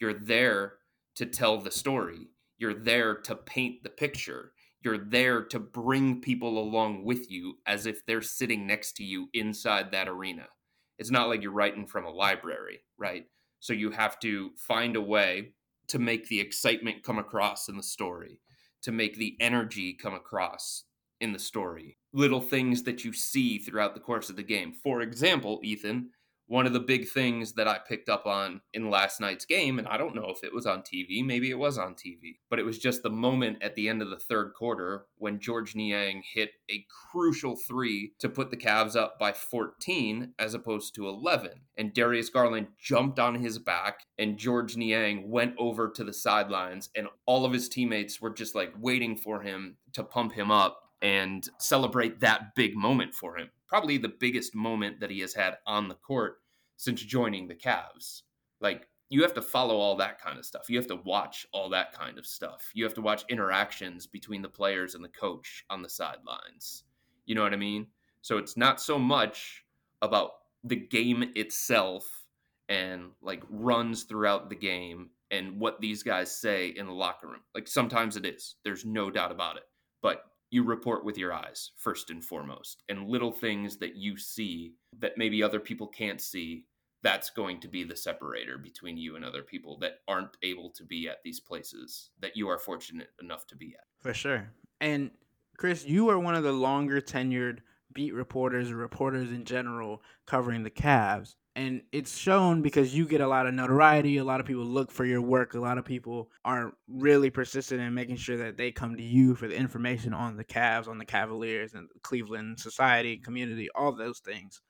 You're 0.00 0.14
there 0.14 0.74
to 1.16 1.26
tell 1.26 1.58
the 1.58 1.70
story, 1.70 2.28
you're 2.56 2.74
there 2.74 3.14
to 3.14 3.34
paint 3.34 3.82
the 3.82 3.90
picture 3.90 4.52
you're 4.82 4.98
there 4.98 5.42
to 5.42 5.58
bring 5.58 6.20
people 6.20 6.58
along 6.58 7.04
with 7.04 7.30
you 7.30 7.58
as 7.66 7.86
if 7.86 8.06
they're 8.06 8.22
sitting 8.22 8.66
next 8.66 8.92
to 8.96 9.04
you 9.04 9.28
inside 9.34 9.90
that 9.92 10.08
arena. 10.08 10.46
It's 10.98 11.10
not 11.10 11.28
like 11.28 11.42
you're 11.42 11.52
writing 11.52 11.86
from 11.86 12.04
a 12.04 12.10
library, 12.10 12.80
right? 12.96 13.26
So 13.60 13.72
you 13.72 13.90
have 13.90 14.18
to 14.20 14.50
find 14.56 14.96
a 14.96 15.00
way 15.00 15.52
to 15.88 15.98
make 15.98 16.28
the 16.28 16.40
excitement 16.40 17.02
come 17.02 17.18
across 17.18 17.68
in 17.68 17.76
the 17.76 17.82
story, 17.82 18.40
to 18.82 18.92
make 18.92 19.16
the 19.16 19.36
energy 19.40 19.92
come 19.94 20.14
across 20.14 20.84
in 21.20 21.32
the 21.32 21.38
story. 21.38 21.98
Little 22.12 22.40
things 22.40 22.82
that 22.84 23.04
you 23.04 23.12
see 23.12 23.58
throughout 23.58 23.94
the 23.94 24.00
course 24.00 24.30
of 24.30 24.36
the 24.36 24.42
game. 24.42 24.72
For 24.72 25.00
example, 25.00 25.60
Ethan, 25.64 26.10
one 26.48 26.66
of 26.66 26.72
the 26.72 26.80
big 26.80 27.06
things 27.06 27.52
that 27.52 27.68
I 27.68 27.78
picked 27.78 28.08
up 28.08 28.26
on 28.26 28.62
in 28.72 28.90
last 28.90 29.20
night's 29.20 29.44
game, 29.44 29.78
and 29.78 29.86
I 29.86 29.98
don't 29.98 30.14
know 30.14 30.32
if 30.34 30.42
it 30.42 30.54
was 30.54 30.66
on 30.66 30.80
TV, 30.80 31.24
maybe 31.24 31.50
it 31.50 31.58
was 31.58 31.76
on 31.76 31.94
TV, 31.94 32.38
but 32.48 32.58
it 32.58 32.64
was 32.64 32.78
just 32.78 33.02
the 33.02 33.10
moment 33.10 33.58
at 33.62 33.74
the 33.74 33.88
end 33.88 34.00
of 34.00 34.08
the 34.08 34.18
third 34.18 34.54
quarter 34.54 35.04
when 35.16 35.38
Georges 35.38 35.76
Niang 35.76 36.22
hit 36.34 36.50
a 36.70 36.84
crucial 37.12 37.54
three 37.54 38.12
to 38.18 38.30
put 38.30 38.50
the 38.50 38.56
Cavs 38.56 38.96
up 38.96 39.18
by 39.18 39.32
14 39.32 40.32
as 40.38 40.54
opposed 40.54 40.94
to 40.94 41.06
11. 41.06 41.50
And 41.76 41.92
Darius 41.92 42.30
Garland 42.30 42.68
jumped 42.80 43.18
on 43.18 43.34
his 43.34 43.58
back, 43.58 44.00
and 44.18 44.38
Georges 44.38 44.78
Niang 44.78 45.30
went 45.30 45.54
over 45.58 45.90
to 45.90 46.02
the 46.02 46.14
sidelines, 46.14 46.88
and 46.96 47.08
all 47.26 47.44
of 47.44 47.52
his 47.52 47.68
teammates 47.68 48.22
were 48.22 48.30
just 48.30 48.54
like 48.54 48.72
waiting 48.80 49.16
for 49.16 49.42
him 49.42 49.76
to 49.92 50.02
pump 50.02 50.32
him 50.32 50.50
up 50.50 50.87
and 51.02 51.48
celebrate 51.58 52.20
that 52.20 52.54
big 52.54 52.76
moment 52.76 53.14
for 53.14 53.36
him 53.36 53.50
probably 53.68 53.98
the 53.98 54.08
biggest 54.08 54.54
moment 54.54 54.98
that 54.98 55.10
he 55.10 55.20
has 55.20 55.34
had 55.34 55.58
on 55.66 55.88
the 55.88 55.94
court 55.94 56.40
since 56.76 57.02
joining 57.02 57.46
the 57.46 57.54
Cavs. 57.54 58.22
Like 58.60 58.88
you 59.10 59.22
have 59.22 59.34
to 59.34 59.42
follow 59.42 59.76
all 59.76 59.94
that 59.96 60.20
kind 60.20 60.38
of 60.38 60.46
stuff. 60.46 60.68
You 60.68 60.78
have 60.78 60.86
to 60.88 60.96
watch 60.96 61.46
all 61.52 61.68
that 61.70 61.92
kind 61.92 62.18
of 62.18 62.26
stuff. 62.26 62.70
You 62.74 62.84
have 62.84 62.94
to 62.94 63.02
watch 63.02 63.24
interactions 63.28 64.06
between 64.06 64.42
the 64.42 64.48
players 64.48 64.94
and 64.94 65.04
the 65.04 65.08
coach 65.08 65.64
on 65.70 65.82
the 65.82 65.88
sidelines. 65.88 66.84
You 67.26 67.34
know 67.34 67.42
what 67.42 67.52
I 67.52 67.58
mean? 67.58 67.86
So 68.22 68.38
it's 68.38 68.56
not 68.56 68.80
so 68.80 68.98
much 68.98 69.64
about 70.02 70.30
the 70.64 70.76
game 70.76 71.30
itself 71.36 72.26
and 72.68 73.10
like 73.22 73.42
runs 73.48 74.04
throughout 74.04 74.48
the 74.48 74.56
game 74.56 75.10
and 75.30 75.60
what 75.60 75.80
these 75.80 76.02
guys 76.02 76.34
say 76.34 76.68
in 76.68 76.86
the 76.86 76.92
locker 76.92 77.28
room. 77.28 77.42
Like 77.54 77.68
sometimes 77.68 78.16
it 78.16 78.24
is. 78.24 78.56
There's 78.64 78.84
no 78.84 79.10
doubt 79.10 79.30
about 79.30 79.56
it. 79.56 79.64
But 80.00 80.22
you 80.50 80.62
report 80.62 81.04
with 81.04 81.18
your 81.18 81.32
eyes 81.32 81.72
first 81.76 82.10
and 82.10 82.24
foremost 82.24 82.82
and 82.88 83.08
little 83.08 83.32
things 83.32 83.76
that 83.76 83.96
you 83.96 84.16
see 84.16 84.74
that 84.98 85.18
maybe 85.18 85.42
other 85.42 85.60
people 85.60 85.86
can't 85.86 86.20
see 86.20 86.64
that's 87.02 87.30
going 87.30 87.60
to 87.60 87.68
be 87.68 87.84
the 87.84 87.94
separator 87.94 88.58
between 88.58 88.96
you 88.96 89.14
and 89.16 89.24
other 89.24 89.42
people 89.42 89.78
that 89.78 90.00
aren't 90.08 90.36
able 90.42 90.70
to 90.70 90.84
be 90.84 91.08
at 91.08 91.22
these 91.22 91.38
places 91.38 92.10
that 92.20 92.36
you 92.36 92.48
are 92.48 92.58
fortunate 92.58 93.10
enough 93.22 93.46
to 93.46 93.56
be 93.56 93.74
at. 93.78 93.84
For 94.02 94.14
sure. 94.14 94.50
And 94.80 95.10
chris 95.56 95.84
you 95.84 96.08
are 96.08 96.18
one 96.18 96.34
of 96.34 96.44
the 96.44 96.52
longer 96.52 97.00
tenured 97.00 97.58
beat 97.92 98.14
reporters 98.14 98.70
or 98.70 98.76
reporters 98.76 99.30
in 99.30 99.44
general 99.44 100.02
covering 100.26 100.62
the 100.62 100.70
Cavs 100.70 101.34
and 101.58 101.82
it's 101.90 102.16
shown 102.16 102.62
because 102.62 102.94
you 102.94 103.04
get 103.04 103.20
a 103.20 103.26
lot 103.26 103.46
of 103.46 103.52
notoriety 103.52 104.18
a 104.18 104.24
lot 104.24 104.38
of 104.38 104.46
people 104.46 104.64
look 104.64 104.92
for 104.92 105.04
your 105.04 105.20
work 105.20 105.54
a 105.54 105.60
lot 105.60 105.76
of 105.76 105.84
people 105.84 106.30
are 106.44 106.72
really 106.86 107.30
persistent 107.30 107.80
in 107.80 107.92
making 107.92 108.16
sure 108.16 108.36
that 108.36 108.56
they 108.56 108.70
come 108.70 108.96
to 108.96 109.02
you 109.02 109.34
for 109.34 109.48
the 109.48 109.56
information 109.56 110.14
on 110.14 110.36
the 110.36 110.44
Cavs 110.44 110.86
on 110.86 110.98
the 110.98 111.04
Cavaliers 111.04 111.74
and 111.74 111.88
the 111.92 112.00
Cleveland 112.00 112.60
society 112.60 113.16
community 113.16 113.68
all 113.74 113.92
those 113.92 114.20
things. 114.20 114.62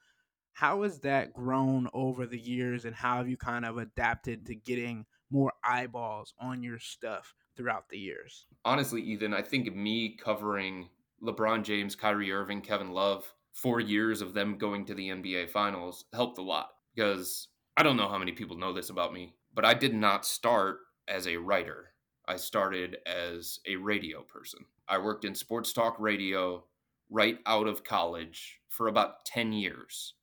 How 0.54 0.82
has 0.82 0.98
that 1.00 1.32
grown 1.34 1.88
over 1.92 2.26
the 2.26 2.40
years 2.40 2.84
and 2.84 2.94
how 2.94 3.18
have 3.18 3.28
you 3.28 3.36
kind 3.36 3.64
of 3.64 3.78
adapted 3.78 4.46
to 4.46 4.56
getting 4.56 5.04
more 5.30 5.52
eyeballs 5.62 6.34
on 6.40 6.62
your 6.62 6.80
stuff 6.80 7.34
throughout 7.56 7.88
the 7.90 7.98
years? 7.98 8.46
Honestly 8.64 9.02
ethan 9.02 9.34
i 9.34 9.42
think 9.42 9.74
me 9.74 10.16
covering 10.16 10.88
lebron 11.22 11.62
james 11.62 11.94
kyrie 11.94 12.32
irving 12.32 12.62
kevin 12.62 12.92
love 12.92 13.34
four 13.52 13.80
years 13.80 14.22
of 14.22 14.34
them 14.34 14.56
going 14.56 14.86
to 14.86 14.94
the 14.94 15.08
nba 15.08 15.50
finals 15.50 16.04
helped 16.12 16.38
a 16.38 16.42
lot 16.42 16.70
because 16.98 17.46
I 17.76 17.84
don't 17.84 17.96
know 17.96 18.08
how 18.08 18.18
many 18.18 18.32
people 18.32 18.56
know 18.56 18.72
this 18.72 18.90
about 18.90 19.12
me, 19.12 19.32
but 19.54 19.64
I 19.64 19.72
did 19.72 19.94
not 19.94 20.26
start 20.26 20.78
as 21.06 21.28
a 21.28 21.36
writer. 21.36 21.92
I 22.26 22.34
started 22.34 22.96
as 23.06 23.60
a 23.68 23.76
radio 23.76 24.22
person. 24.22 24.64
I 24.88 24.98
worked 24.98 25.24
in 25.24 25.36
sports 25.36 25.72
talk 25.72 25.94
radio 26.00 26.64
right 27.08 27.38
out 27.46 27.68
of 27.68 27.84
college 27.84 28.58
for 28.68 28.88
about 28.88 29.24
10 29.26 29.52
years. 29.52 30.14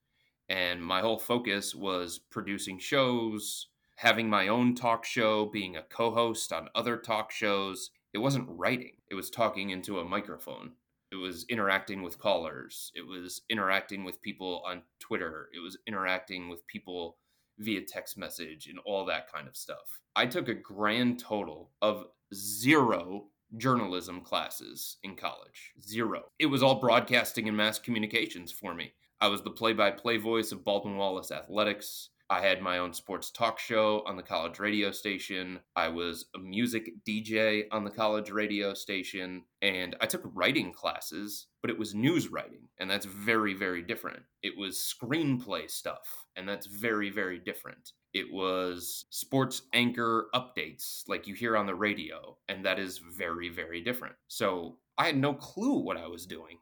And 0.49 0.83
my 0.83 0.99
whole 0.99 1.17
focus 1.17 1.73
was 1.73 2.19
producing 2.19 2.77
shows, 2.77 3.67
having 3.95 4.29
my 4.29 4.49
own 4.49 4.75
talk 4.75 5.05
show, 5.05 5.45
being 5.45 5.77
a 5.77 5.81
co 5.83 6.11
host 6.11 6.51
on 6.51 6.67
other 6.75 6.97
talk 6.97 7.31
shows. 7.31 7.89
It 8.13 8.17
wasn't 8.17 8.49
writing, 8.49 8.97
it 9.09 9.15
was 9.15 9.29
talking 9.29 9.69
into 9.69 9.99
a 9.99 10.05
microphone. 10.05 10.73
It 11.15 11.21
was 11.21 11.45
interacting 11.47 12.01
with 12.01 12.19
callers. 12.19 12.91
It 12.93 13.07
was 13.07 13.41
interacting 13.49 14.03
with 14.03 14.21
people 14.21 14.61
on 14.67 14.81
Twitter. 14.99 15.47
It 15.55 15.59
was 15.59 15.77
interacting 15.87 16.49
with 16.49 16.67
people 16.67 17.15
via 17.57 17.81
text 17.81 18.17
message 18.17 18.67
and 18.67 18.79
all 18.85 19.05
that 19.05 19.31
kind 19.31 19.47
of 19.47 19.55
stuff. 19.55 20.01
I 20.17 20.25
took 20.25 20.49
a 20.49 20.53
grand 20.53 21.19
total 21.19 21.71
of 21.81 22.07
zero 22.33 23.27
journalism 23.55 24.19
classes 24.19 24.97
in 25.03 25.15
college. 25.15 25.71
Zero. 25.81 26.23
It 26.37 26.47
was 26.47 26.61
all 26.61 26.81
broadcasting 26.81 27.47
and 27.47 27.55
mass 27.55 27.79
communications 27.79 28.51
for 28.51 28.75
me. 28.75 28.91
I 29.21 29.29
was 29.29 29.41
the 29.41 29.51
play 29.51 29.71
by 29.71 29.91
play 29.91 30.17
voice 30.17 30.51
of 30.51 30.65
Baldwin 30.65 30.97
Wallace 30.97 31.31
Athletics. 31.31 32.09
I 32.29 32.41
had 32.41 32.61
my 32.61 32.79
own 32.79 32.93
sports 32.93 33.29
talk 33.29 33.59
show 33.59 34.01
on 34.07 34.15
the 34.15 34.23
college 34.23 34.57
radio 34.57 34.91
station. 34.91 35.59
I 35.75 35.89
was 35.89 36.25
a 36.35 36.39
music 36.39 36.89
DJ 37.07 37.65
on 37.71 37.83
the 37.83 37.91
college 37.91 38.31
radio 38.31 38.73
station. 38.73 39.43
And 39.61 39.95
I 40.01 40.07
took 40.07 40.23
writing 40.33 40.73
classes, 40.73 41.47
but 41.61 41.69
it 41.69 41.77
was 41.77 41.93
news 41.93 42.29
writing. 42.29 42.67
And 42.79 42.89
that's 42.89 43.05
very, 43.05 43.53
very 43.53 43.83
different. 43.83 44.23
It 44.41 44.57
was 44.57 44.77
screenplay 44.77 45.69
stuff. 45.69 46.25
And 46.35 46.49
that's 46.49 46.65
very, 46.65 47.11
very 47.11 47.37
different. 47.37 47.91
It 48.13 48.31
was 48.31 49.05
sports 49.11 49.61
anchor 49.73 50.27
updates 50.33 51.03
like 51.07 51.27
you 51.27 51.35
hear 51.35 51.55
on 51.55 51.67
the 51.67 51.75
radio. 51.75 52.37
And 52.49 52.65
that 52.65 52.79
is 52.79 52.97
very, 52.97 53.49
very 53.49 53.81
different. 53.81 54.15
So 54.27 54.77
I 54.97 55.05
had 55.05 55.17
no 55.17 55.33
clue 55.33 55.79
what 55.79 55.97
I 55.97 56.07
was 56.07 56.25
doing 56.25 56.57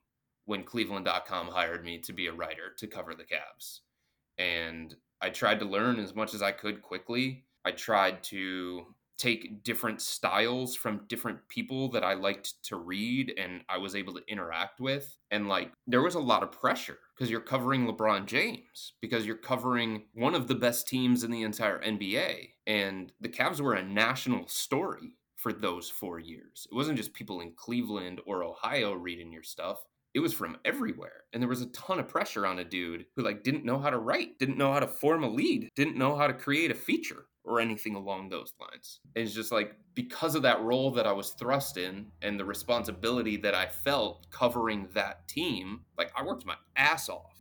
when 0.46 0.64
Cleveland.com 0.64 1.48
hired 1.48 1.86
me 1.86 2.00
to 2.00 2.12
be 2.12 2.28
a 2.28 2.34
writer 2.34 2.74
to 2.80 2.88
cover 2.88 3.14
the 3.16 3.24
Cavs. 3.24 3.80
And 4.38 4.96
I 5.24 5.30
tried 5.30 5.60
to 5.60 5.66
learn 5.66 6.00
as 6.00 6.14
much 6.14 6.34
as 6.34 6.42
I 6.42 6.52
could 6.52 6.82
quickly. 6.82 7.46
I 7.64 7.72
tried 7.72 8.22
to 8.24 8.88
take 9.18 9.64
different 9.64 10.02
styles 10.02 10.76
from 10.76 11.06
different 11.08 11.40
people 11.48 11.90
that 11.92 12.04
I 12.04 12.14
liked 12.14 12.62
to 12.64 12.76
read 12.76 13.34
and 13.38 13.62
I 13.70 13.78
was 13.78 13.96
able 13.96 14.14
to 14.16 14.28
interact 14.28 14.82
with. 14.82 15.16
And 15.32 15.48
like, 15.48 15.72
there 15.88 16.02
was 16.02 16.16
a 16.16 16.20
lot 16.20 16.44
of 16.44 16.52
pressure 16.52 16.98
because 17.16 17.32
you're 17.32 17.40
covering 17.40 17.88
LeBron 17.88 18.26
James, 18.26 18.94
because 19.00 19.26
you're 19.26 19.38
covering 19.38 20.04
one 20.14 20.36
of 20.36 20.50
the 20.50 20.56
best 20.56 20.90
teams 20.90 21.24
in 21.24 21.32
the 21.32 21.44
entire 21.44 21.82
NBA. 21.82 22.50
And 22.68 23.14
the 23.22 23.30
Cavs 23.30 23.62
were 23.62 23.76
a 23.76 23.84
national 23.84 24.50
story 24.50 25.16
for 25.38 25.54
those 25.54 25.90
four 25.90 26.20
years. 26.20 26.68
It 26.70 26.76
wasn't 26.76 26.98
just 26.98 27.14
people 27.14 27.40
in 27.40 27.54
Cleveland 27.56 28.20
or 28.26 28.44
Ohio 28.44 28.92
reading 28.92 29.32
your 29.32 29.44
stuff 29.44 29.86
it 30.14 30.20
was 30.20 30.34
from 30.34 30.58
everywhere 30.66 31.24
and 31.34 31.42
there 31.42 31.50
was 31.50 31.62
a 31.62 31.68
ton 31.68 32.00
of 32.00 32.08
pressure 32.08 32.46
on 32.46 32.60
a 32.60 32.64
dude 32.64 33.06
who 33.16 33.24
like 33.24 33.44
didn't 33.44 33.66
know 33.66 33.80
how 33.80 33.90
to 33.90 33.98
write 33.98 34.38
didn't 34.40 34.58
know 34.58 34.72
how 34.72 34.80
to 34.80 34.88
form 34.88 35.24
a 35.24 35.30
lead 35.30 35.70
didn't 35.76 35.98
know 35.98 36.16
how 36.16 36.28
to 36.28 36.34
create 36.34 36.72
a 36.72 36.76
feature 36.76 37.26
or 37.46 37.60
anything 37.60 37.96
along 37.96 38.30
those 38.30 38.54
lines. 38.60 39.00
And 39.16 39.26
it's 39.26 39.36
just 39.36 39.52
like 39.52 39.76
because 39.96 40.36
of 40.36 40.42
that 40.44 40.62
role 40.62 40.92
that 40.92 41.06
i 41.06 41.12
was 41.12 41.32
thrust 41.32 41.78
in 41.78 42.08
and 42.22 42.40
the 42.40 42.46
responsibility 42.46 43.38
that 43.38 43.54
i 43.54 43.68
felt 43.68 44.26
covering 44.32 44.88
that 44.94 45.28
team 45.28 45.82
like 45.98 46.12
i 46.16 46.24
worked 46.24 46.46
my 46.46 46.56
ass 46.76 47.10
off 47.10 47.33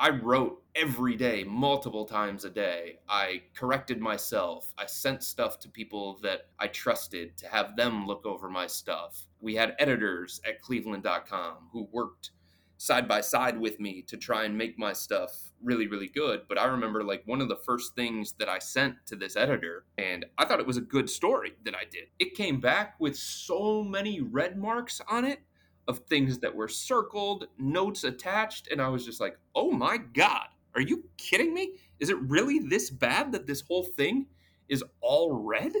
I 0.00 0.10
wrote 0.10 0.62
every 0.76 1.16
day, 1.16 1.42
multiple 1.42 2.04
times 2.04 2.44
a 2.44 2.50
day. 2.50 3.00
I 3.08 3.42
corrected 3.56 4.00
myself. 4.00 4.72
I 4.78 4.86
sent 4.86 5.24
stuff 5.24 5.58
to 5.60 5.68
people 5.68 6.20
that 6.22 6.42
I 6.60 6.68
trusted 6.68 7.36
to 7.38 7.48
have 7.48 7.74
them 7.74 8.06
look 8.06 8.24
over 8.24 8.48
my 8.48 8.68
stuff. 8.68 9.26
We 9.40 9.56
had 9.56 9.74
editors 9.80 10.40
at 10.46 10.62
cleveland.com 10.62 11.70
who 11.72 11.88
worked 11.90 12.30
side 12.76 13.08
by 13.08 13.20
side 13.20 13.58
with 13.58 13.80
me 13.80 14.02
to 14.02 14.16
try 14.16 14.44
and 14.44 14.56
make 14.56 14.78
my 14.78 14.92
stuff 14.92 15.50
really, 15.60 15.88
really 15.88 16.06
good. 16.06 16.42
But 16.48 16.58
I 16.58 16.66
remember 16.66 17.02
like 17.02 17.24
one 17.26 17.40
of 17.40 17.48
the 17.48 17.56
first 17.56 17.96
things 17.96 18.34
that 18.38 18.48
I 18.48 18.60
sent 18.60 19.04
to 19.06 19.16
this 19.16 19.34
editor, 19.34 19.84
and 19.98 20.24
I 20.38 20.44
thought 20.44 20.60
it 20.60 20.66
was 20.66 20.76
a 20.76 20.82
good 20.82 21.10
story 21.10 21.54
that 21.64 21.74
I 21.74 21.84
did. 21.90 22.04
It 22.20 22.36
came 22.36 22.60
back 22.60 22.94
with 23.00 23.16
so 23.16 23.82
many 23.82 24.20
red 24.20 24.56
marks 24.56 25.00
on 25.08 25.24
it 25.24 25.40
of 25.88 26.00
things 26.00 26.38
that 26.38 26.54
were 26.54 26.68
circled, 26.68 27.48
notes 27.58 28.04
attached, 28.04 28.68
and 28.70 28.80
I 28.80 28.88
was 28.88 29.04
just 29.04 29.20
like, 29.20 29.38
oh 29.54 29.72
my 29.72 29.96
God, 29.96 30.46
are 30.74 30.80
you 30.80 31.04
kidding 31.16 31.52
me? 31.54 31.72
Is 31.98 32.10
it 32.10 32.20
really 32.20 32.60
this 32.60 32.90
bad 32.90 33.32
that 33.32 33.46
this 33.46 33.62
whole 33.62 33.82
thing 33.82 34.26
is 34.68 34.84
all 35.00 35.32
red? 35.32 35.72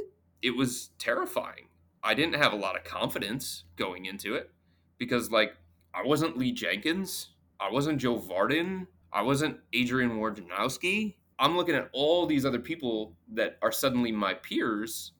It 0.42 0.56
was 0.56 0.90
terrifying. 0.98 1.68
I 2.02 2.14
didn't 2.14 2.36
have 2.36 2.52
a 2.52 2.56
lot 2.56 2.76
of 2.76 2.84
confidence 2.84 3.64
going 3.76 4.06
into 4.06 4.34
it 4.34 4.50
because, 4.96 5.30
like, 5.30 5.52
I 5.94 6.02
wasn't 6.04 6.38
Lee 6.38 6.52
Jenkins. 6.52 7.30
I 7.60 7.70
wasn't 7.70 8.00
Joe 8.00 8.18
Vardon. 8.18 8.86
I 9.12 9.22
wasn't 9.22 9.58
Adrian 9.72 10.18
Wojnarowski. 10.18 11.16
I'm 11.38 11.56
looking 11.56 11.74
at 11.74 11.90
all 11.92 12.26
these 12.26 12.44
other 12.46 12.58
people 12.58 13.14
that 13.34 13.58
are 13.62 13.72
suddenly 13.72 14.10
my 14.10 14.34
peers 14.34 15.12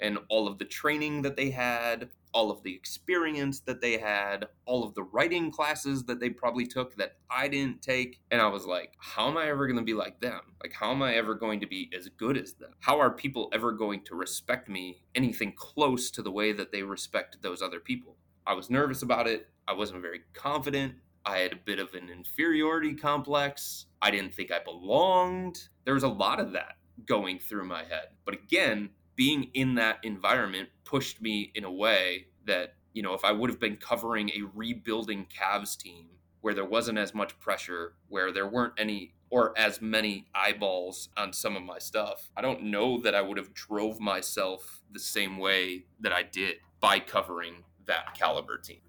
and 0.00 0.18
all 0.28 0.48
of 0.48 0.58
the 0.58 0.64
training 0.64 1.22
that 1.22 1.36
they 1.36 1.50
had, 1.50 2.08
all 2.32 2.50
of 2.50 2.62
the 2.62 2.74
experience 2.74 3.60
that 3.60 3.80
they 3.80 3.98
had, 3.98 4.46
all 4.66 4.84
of 4.84 4.94
the 4.94 5.02
writing 5.02 5.50
classes 5.50 6.04
that 6.04 6.20
they 6.20 6.30
probably 6.30 6.66
took 6.66 6.96
that 6.96 7.16
I 7.30 7.48
didn't 7.48 7.82
take. 7.82 8.20
And 8.30 8.40
I 8.40 8.48
was 8.48 8.66
like, 8.66 8.94
how 8.98 9.28
am 9.28 9.36
I 9.36 9.48
ever 9.48 9.66
going 9.66 9.78
to 9.78 9.84
be 9.84 9.94
like 9.94 10.20
them? 10.20 10.40
Like, 10.62 10.72
how 10.72 10.92
am 10.92 11.02
I 11.02 11.14
ever 11.14 11.34
going 11.34 11.60
to 11.60 11.66
be 11.66 11.90
as 11.96 12.08
good 12.08 12.36
as 12.36 12.54
them? 12.54 12.70
How 12.80 12.98
are 13.00 13.10
people 13.10 13.48
ever 13.52 13.72
going 13.72 14.02
to 14.04 14.14
respect 14.14 14.68
me 14.68 15.02
anything 15.14 15.52
close 15.56 16.10
to 16.12 16.22
the 16.22 16.30
way 16.30 16.52
that 16.52 16.72
they 16.72 16.82
respect 16.82 17.42
those 17.42 17.62
other 17.62 17.80
people? 17.80 18.16
I 18.46 18.54
was 18.54 18.70
nervous 18.70 19.02
about 19.02 19.26
it. 19.26 19.48
I 19.68 19.72
wasn't 19.72 20.02
very 20.02 20.22
confident. 20.32 20.94
I 21.24 21.38
had 21.38 21.52
a 21.52 21.56
bit 21.56 21.78
of 21.78 21.94
an 21.94 22.08
inferiority 22.08 22.94
complex. 22.94 23.86
I 24.00 24.10
didn't 24.10 24.34
think 24.34 24.50
I 24.50 24.58
belonged. 24.64 25.68
There 25.84 25.94
was 25.94 26.02
a 26.02 26.08
lot 26.08 26.40
of 26.40 26.52
that 26.52 26.76
going 27.06 27.38
through 27.38 27.64
my 27.64 27.84
head. 27.84 28.08
But 28.24 28.34
again, 28.34 28.90
being 29.16 29.50
in 29.54 29.74
that 29.74 29.98
environment 30.02 30.68
pushed 30.84 31.20
me 31.20 31.52
in 31.54 31.64
a 31.64 31.70
way 31.70 32.26
that, 32.46 32.74
you 32.92 33.02
know, 33.02 33.14
if 33.14 33.24
I 33.24 33.32
would 33.32 33.50
have 33.50 33.60
been 33.60 33.76
covering 33.76 34.30
a 34.30 34.42
rebuilding 34.54 35.26
Cavs 35.26 35.76
team 35.76 36.06
where 36.40 36.54
there 36.54 36.64
wasn't 36.64 36.98
as 36.98 37.14
much 37.14 37.38
pressure, 37.38 37.94
where 38.08 38.32
there 38.32 38.48
weren't 38.48 38.74
any 38.78 39.14
or 39.28 39.56
as 39.56 39.80
many 39.80 40.26
eyeballs 40.34 41.08
on 41.16 41.32
some 41.32 41.56
of 41.56 41.62
my 41.62 41.78
stuff, 41.78 42.30
I 42.36 42.40
don't 42.40 42.64
know 42.64 43.00
that 43.02 43.14
I 43.14 43.22
would 43.22 43.36
have 43.36 43.54
drove 43.54 44.00
myself 44.00 44.82
the 44.90 44.98
same 44.98 45.38
way 45.38 45.84
that 46.00 46.12
I 46.12 46.24
did 46.24 46.56
by 46.80 46.98
covering 46.98 47.64
that 47.86 48.14
caliber 48.18 48.58
team. 48.58 48.80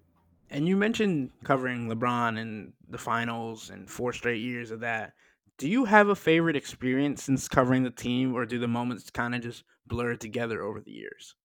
And 0.50 0.68
you 0.68 0.76
mentioned 0.76 1.30
covering 1.44 1.88
LeBron 1.88 2.38
in 2.38 2.72
the 2.88 2.98
finals 2.98 3.70
and 3.70 3.88
four 3.88 4.12
straight 4.12 4.40
years 4.40 4.70
of 4.70 4.80
that. 4.80 5.14
Do 5.62 5.70
you 5.70 5.84
have 5.84 6.08
a 6.08 6.16
favorite 6.16 6.56
experience 6.56 7.22
since 7.22 7.46
covering 7.46 7.84
the 7.84 7.90
team, 7.92 8.34
or 8.34 8.44
do 8.44 8.58
the 8.58 8.66
moments 8.66 9.08
kind 9.10 9.32
of 9.32 9.42
just 9.42 9.62
blur 9.86 10.16
together 10.16 10.60
over 10.60 10.80
the 10.80 10.90
years? 10.90 11.36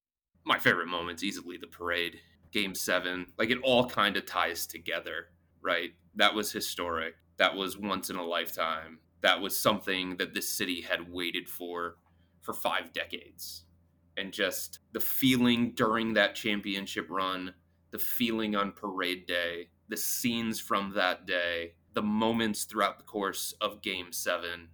My 0.44 0.58
favorite 0.58 0.88
moment's 0.88 1.22
easily 1.22 1.58
the 1.58 1.68
parade, 1.68 2.20
game 2.52 2.74
seven. 2.74 3.28
Like 3.38 3.52
it 3.52 3.60
all 3.62 3.88
kind 3.88 4.18
of 4.18 4.26
ties 4.26 4.66
together, 4.66 5.28
right? 5.62 5.92
That 6.16 6.34
was 6.34 6.52
historic. 6.52 7.14
That 7.38 7.56
was 7.56 7.78
once 7.78 8.10
in 8.10 8.16
a 8.16 8.26
lifetime. 8.26 8.98
That 9.22 9.40
was 9.40 9.56
something 9.56 10.18
that 10.18 10.34
this 10.34 10.50
city 10.50 10.82
had 10.82 11.14
waited 11.14 11.48
for 11.48 11.98
for 12.42 12.56
five 12.56 12.94
decades. 12.94 13.66
And 14.18 14.34
just 14.34 14.80
the 14.94 15.00
feeling 15.00 15.74
during 15.76 16.16
that 16.16 16.34
championship 16.34 17.06
run, 17.08 17.54
the 17.92 18.00
feeling 18.00 18.56
on 18.56 18.72
parade 18.72 19.28
day, 19.28 19.70
the 19.90 19.98
scenes 19.98 20.60
from 20.60 20.94
that 20.96 21.28
day, 21.28 21.74
the 21.98 22.02
moments 22.04 22.66
throughout 22.66 23.00
the 23.00 23.04
course 23.04 23.56
of 23.60 23.82
game 23.82 24.12
seven, 24.12 24.68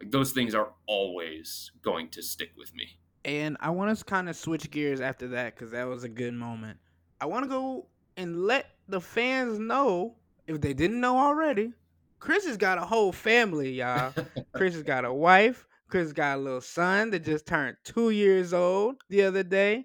like 0.00 0.10
those 0.10 0.32
things 0.32 0.54
are 0.54 0.70
always 0.86 1.70
going 1.82 2.08
to 2.08 2.22
stick 2.22 2.52
with 2.56 2.74
me. 2.74 2.88
And 3.22 3.58
I 3.60 3.68
want 3.68 3.98
to 3.98 4.02
kind 4.02 4.30
of 4.30 4.34
switch 4.34 4.70
gears 4.70 4.98
after 4.98 5.28
that 5.28 5.54
because 5.54 5.72
that 5.72 5.86
was 5.86 6.04
a 6.04 6.08
good 6.08 6.32
moment. 6.32 6.78
I 7.20 7.26
want 7.26 7.44
to 7.44 7.50
go 7.50 7.88
and 8.16 8.46
let 8.46 8.76
the 8.88 8.98
fans 8.98 9.58
know, 9.58 10.14
if 10.46 10.62
they 10.62 10.72
didn't 10.72 11.02
know 11.02 11.18
already, 11.18 11.74
Chris 12.18 12.46
has 12.46 12.56
got 12.56 12.78
a 12.78 12.86
whole 12.86 13.12
family, 13.12 13.72
y'all. 13.72 14.14
Chris 14.54 14.72
has 14.72 14.84
got 14.84 15.04
a 15.04 15.12
wife. 15.12 15.66
Chris 15.90 16.14
got 16.14 16.38
a 16.38 16.40
little 16.40 16.62
son 16.62 17.10
that 17.10 17.26
just 17.26 17.44
turned 17.44 17.76
two 17.84 18.08
years 18.08 18.54
old 18.54 18.96
the 19.10 19.22
other 19.24 19.42
day. 19.42 19.84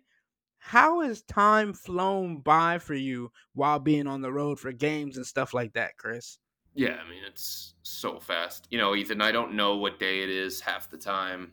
How 0.60 1.02
has 1.02 1.24
time 1.24 1.74
flown 1.74 2.38
by 2.38 2.78
for 2.78 2.96
you 2.96 3.34
while 3.54 3.80
being 3.80 4.08
on 4.08 4.22
the 4.22 4.32
road 4.32 4.62
for 4.62 4.72
games 4.72 5.18
and 5.18 5.26
stuff 5.26 5.54
like 5.54 5.74
that, 5.74 5.98
Chris? 5.98 6.39
Yeah, 6.80 6.96
I 7.06 7.10
mean, 7.10 7.24
it's 7.28 7.74
so 7.84 8.22
fast. 8.22 8.65
You 8.72 8.78
know, 8.78 8.96
Ethan, 8.96 9.22
I 9.22 9.34
don't 9.34 9.54
know 9.54 9.76
what 9.76 10.00
day 10.00 10.24
it 10.24 10.30
is 10.30 10.62
half 10.62 10.89
the 10.89 10.96
time. 10.96 11.52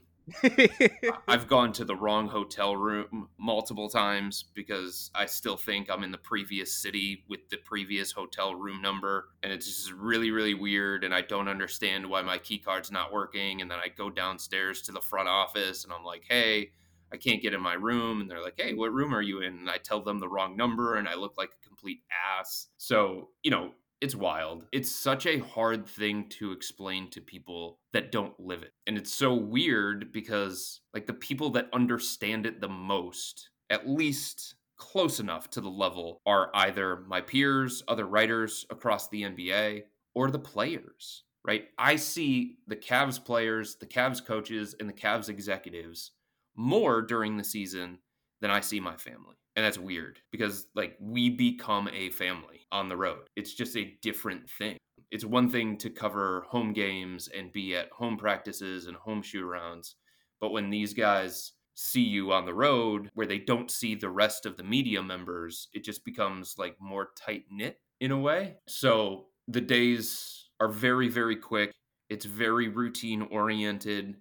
I've 1.27 1.49
gone 1.49 1.73
to 1.73 1.85
the 1.85 1.97
wrong 1.97 2.29
hotel 2.29 2.77
room 2.77 3.27
multiple 3.37 3.89
times 3.89 4.45
because 4.55 5.11
I 5.17 5.27
still 5.27 5.57
think 5.57 5.91
I'm 5.91 6.05
in 6.05 6.13
the 6.13 6.19
previous 6.19 6.73
city 6.73 7.25
with 7.29 7.41
the 7.51 7.57
previous 7.57 8.13
hotel 8.13 8.55
room 8.55 8.81
number. 8.81 9.31
And 9.43 9.53
it's 9.53 9.67
just 9.67 9.91
really, 9.91 10.31
really 10.31 10.55
weird. 10.55 11.03
And 11.03 11.13
I 11.13 11.23
don't 11.23 11.49
understand 11.49 12.09
why 12.09 12.23
my 12.23 12.39
key 12.39 12.59
card's 12.59 12.93
not 12.93 13.13
working. 13.13 13.61
And 13.61 13.69
then 13.69 13.81
I 13.85 13.89
go 13.89 14.11
downstairs 14.11 14.81
to 14.83 14.93
the 14.93 15.01
front 15.01 15.29
office 15.29 15.83
and 15.83 15.93
I'm 15.93 16.05
like, 16.05 16.23
hey, 16.29 16.71
I 17.13 17.17
can't 17.17 17.43
get 17.43 17.53
in 17.53 17.61
my 17.61 17.75
room. 17.75 18.21
And 18.21 18.31
they're 18.31 18.43
like, 18.43 18.61
hey, 18.61 18.75
what 18.75 18.93
room 18.93 19.13
are 19.13 19.23
you 19.23 19.41
in? 19.41 19.59
And 19.59 19.69
I 19.71 19.79
tell 19.79 20.01
them 20.01 20.21
the 20.21 20.29
wrong 20.29 20.57
number 20.57 20.95
and 20.95 21.09
I 21.09 21.17
look 21.17 21.35
like 21.37 21.51
a 21.51 21.67
complete 21.67 22.03
ass. 22.39 22.69
So, 22.77 23.31
you 23.43 23.51
know, 23.51 23.73
it's 24.07 24.15
wild. 24.15 24.67
It's 24.71 24.93
such 24.93 25.27
a 25.27 25.41
hard 25.41 25.85
thing 25.85 26.29
to 26.39 26.53
explain 26.53 27.11
to 27.11 27.21
people 27.21 27.81
that 27.93 28.13
don't 28.13 28.39
live 28.39 28.63
it. 28.63 28.73
And 28.87 28.97
it's 28.97 29.13
so 29.13 29.35
weird 29.35 30.13
because, 30.13 30.81
like, 30.95 31.09
the 31.09 31.13
people 31.13 31.51
that 31.51 31.69
understand 31.73 32.47
it 32.47 32.61
the 32.61 32.69
most, 32.69 33.51
at 33.69 33.89
least 33.89 34.55
close 34.77 35.19
enough 35.19 35.51
to 35.51 35.61
the 35.61 35.69
level, 35.69 36.21
are 36.25 36.53
either 36.55 37.03
my 37.09 37.21
peers, 37.21 37.83
other 37.89 38.07
writers 38.07 38.65
across 38.71 39.09
the 39.09 39.23
NBA, 39.23 39.83
or 40.15 40.31
the 40.31 40.39
players, 40.39 41.25
right? 41.45 41.65
I 41.77 41.97
see 41.97 42.59
the 42.69 42.77
Cavs 42.77 43.25
players, 43.25 43.75
the 43.75 43.87
Cavs 43.87 44.25
coaches, 44.25 44.77
and 44.79 44.89
the 44.89 44.93
Cavs 44.93 45.29
executives 45.29 46.13
more 46.55 47.03
during 47.03 47.37
the 47.37 47.43
season 47.43 47.99
than 48.41 48.53
I 48.53 48.61
see 48.61 48.79
my 48.79 48.97
family. 48.97 49.35
And 49.57 49.65
that's 49.65 49.79
weird 49.79 50.19
because, 50.31 50.67
like, 50.75 50.97
we 51.01 51.31
become 51.31 51.89
a 51.89 52.11
family 52.11 52.67
on 52.71 52.91
the 52.91 52.97
road. 52.97 53.27
It's 53.37 53.55
just 53.55 53.77
a 53.77 53.97
different 54.03 54.51
thing. 54.51 54.77
It's 55.11 55.25
one 55.25 55.49
thing 55.49 55.79
to 55.79 55.89
cover 55.89 56.45
home 56.47 56.75
games 56.75 57.29
and 57.35 57.53
be 57.53 57.75
at 57.75 57.91
home 57.91 58.19
practices 58.19 58.87
and 58.87 58.97
home 58.97 59.23
shoot 59.23 59.45
arounds. 59.45 59.95
But 60.41 60.53
when 60.53 60.69
these 60.69 60.93
guys 60.93 61.53
see 61.75 62.03
you 62.03 62.33
on 62.33 62.45
the 62.45 62.55
road 62.55 63.11
where 63.15 63.27
they 63.27 63.39
don't 63.39 63.71
see 63.71 63.95
the 63.95 64.11
rest 64.11 64.45
of 64.45 64.57
the 64.57 64.63
media 64.63 65.03
members, 65.03 65.69
it 65.73 65.85
just 65.85 66.05
becomes 66.05 66.57
like 66.59 66.77
more 66.81 67.11
tight 67.17 67.45
knit 67.51 67.79
in 68.01 68.11
a 68.11 68.19
way. 68.19 68.57
So 68.67 69.27
the 69.49 69.61
days 69.61 70.49
are 70.61 70.69
very, 70.69 71.09
very 71.09 71.37
quick. 71.37 71.73
It's 72.11 72.25
very 72.25 72.69
routine 72.69 73.23
oriented. 73.31 74.17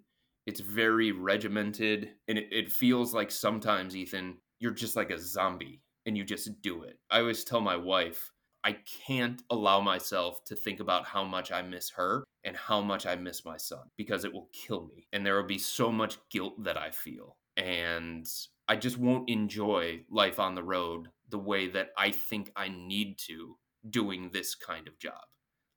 It's 0.46 0.60
very 0.60 1.12
regimented. 1.12 2.12
And 2.28 2.38
it, 2.38 2.48
it 2.52 2.72
feels 2.72 3.14
like 3.14 3.32
sometimes, 3.32 3.96
Ethan, 3.96 4.38
you're 4.60 4.72
just 4.72 4.96
like 4.96 5.12
a 5.12 5.20
zombie 5.20 5.82
and 6.06 6.18
you 6.18 6.24
just 6.24 6.62
do 6.62 6.84
it. 6.84 7.00
I 7.10 7.20
always 7.20 7.44
tell 7.44 7.62
my 7.62 7.76
wife, 7.76 8.32
I 8.64 8.78
can't 9.06 9.42
allow 9.52 9.80
myself 9.80 10.44
to 10.46 10.56
think 10.56 10.80
about 10.80 11.06
how 11.06 11.24
much 11.24 11.52
I 11.52 11.62
miss 11.62 11.92
her 11.92 12.24
and 12.44 12.58
how 12.58 12.82
much 12.82 13.06
I 13.06 13.16
miss 13.16 13.46
my 13.46 13.58
son 13.58 13.92
because 13.96 14.24
it 14.24 14.34
will 14.34 14.50
kill 14.54 14.88
me. 14.88 15.08
And 15.14 15.26
there 15.26 15.36
will 15.36 15.48
be 15.48 15.60
so 15.60 15.92
much 15.92 16.18
guilt 16.32 16.64
that 16.64 16.78
I 16.78 16.92
feel. 16.92 17.38
And 17.58 18.28
I 18.68 18.76
just 18.76 18.98
won't 18.98 19.30
enjoy 19.30 20.02
life 20.10 20.40
on 20.40 20.56
the 20.56 20.64
road 20.64 21.10
the 21.30 21.38
way 21.40 21.68
that 21.70 21.90
I 21.98 22.12
think 22.12 22.52
I 22.56 22.70
need 22.70 23.18
to 23.28 23.58
doing 23.88 24.32
this 24.32 24.56
kind 24.56 24.88
of 24.88 24.98
job. 24.98 25.22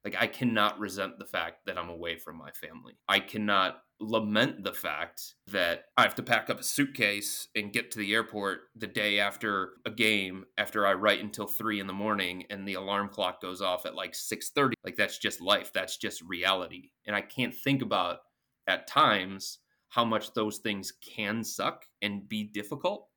Like, 0.08 0.22
I 0.22 0.26
cannot 0.26 0.78
resent 0.78 1.18
the 1.18 1.26
fact 1.26 1.66
that 1.66 1.76
I'm 1.76 1.90
away 1.90 2.16
from 2.16 2.38
my 2.38 2.50
family. 2.52 2.96
I 3.10 3.20
cannot 3.20 3.82
lament 4.00 4.64
the 4.64 4.72
fact 4.72 5.34
that 5.48 5.84
I 5.98 6.02
have 6.02 6.14
to 6.14 6.22
pack 6.22 6.48
up 6.48 6.60
a 6.60 6.62
suitcase 6.62 7.48
and 7.54 7.74
get 7.74 7.90
to 7.90 7.98
the 7.98 8.14
airport 8.14 8.60
the 8.74 8.86
day 8.86 9.18
after 9.18 9.72
a 9.84 9.90
game 9.90 10.46
after 10.56 10.86
I 10.86 10.94
write 10.94 11.22
until 11.22 11.46
three 11.46 11.78
in 11.78 11.86
the 11.86 11.92
morning 11.92 12.44
and 12.48 12.66
the 12.66 12.72
alarm 12.72 13.10
clock 13.10 13.42
goes 13.42 13.60
off 13.60 13.84
at 13.84 13.94
like 13.94 14.14
6:30. 14.14 14.72
Like 14.82 14.96
that's 14.96 15.18
just 15.18 15.42
life. 15.42 15.74
That's 15.74 15.98
just 15.98 16.22
reality. 16.22 16.92
And 17.06 17.14
I 17.14 17.20
can't 17.20 17.54
think 17.54 17.82
about 17.82 18.20
at 18.66 18.86
times 18.86 19.58
how 19.90 20.06
much 20.06 20.32
those 20.32 20.56
things 20.56 20.90
can 20.90 21.44
suck 21.44 21.84
and 22.00 22.26
be 22.26 22.44
difficult 22.44 23.08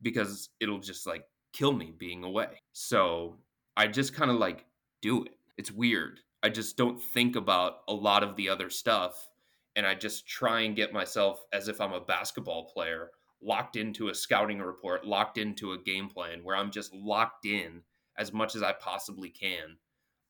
because 0.00 0.50
it'll 0.60 0.78
just 0.78 1.08
like 1.08 1.24
kill 1.52 1.72
me 1.72 1.92
being 1.98 2.22
away. 2.22 2.60
So 2.72 3.38
I 3.76 3.88
just 3.88 4.14
kind 4.14 4.30
of 4.30 4.36
like 4.36 4.64
do 5.02 5.24
it. 5.24 5.32
It's 5.58 5.72
weird. 5.72 6.20
I 6.42 6.48
just 6.48 6.76
don't 6.76 7.02
think 7.02 7.36
about 7.36 7.78
a 7.88 7.94
lot 7.94 8.22
of 8.22 8.36
the 8.36 8.48
other 8.48 8.70
stuff 8.70 9.28
and 9.76 9.86
I 9.86 9.94
just 9.94 10.26
try 10.26 10.60
and 10.60 10.74
get 10.74 10.92
myself 10.92 11.44
as 11.52 11.68
if 11.68 11.80
I'm 11.80 11.92
a 11.92 12.00
basketball 12.00 12.64
player 12.64 13.10
locked 13.42 13.76
into 13.76 14.08
a 14.08 14.14
scouting 14.14 14.58
report, 14.60 15.06
locked 15.06 15.36
into 15.36 15.72
a 15.72 15.82
game 15.82 16.08
plan 16.08 16.40
where 16.42 16.56
I'm 16.56 16.70
just 16.70 16.94
locked 16.94 17.44
in 17.44 17.82
as 18.18 18.32
much 18.32 18.56
as 18.56 18.62
I 18.62 18.72
possibly 18.72 19.28
can 19.28 19.76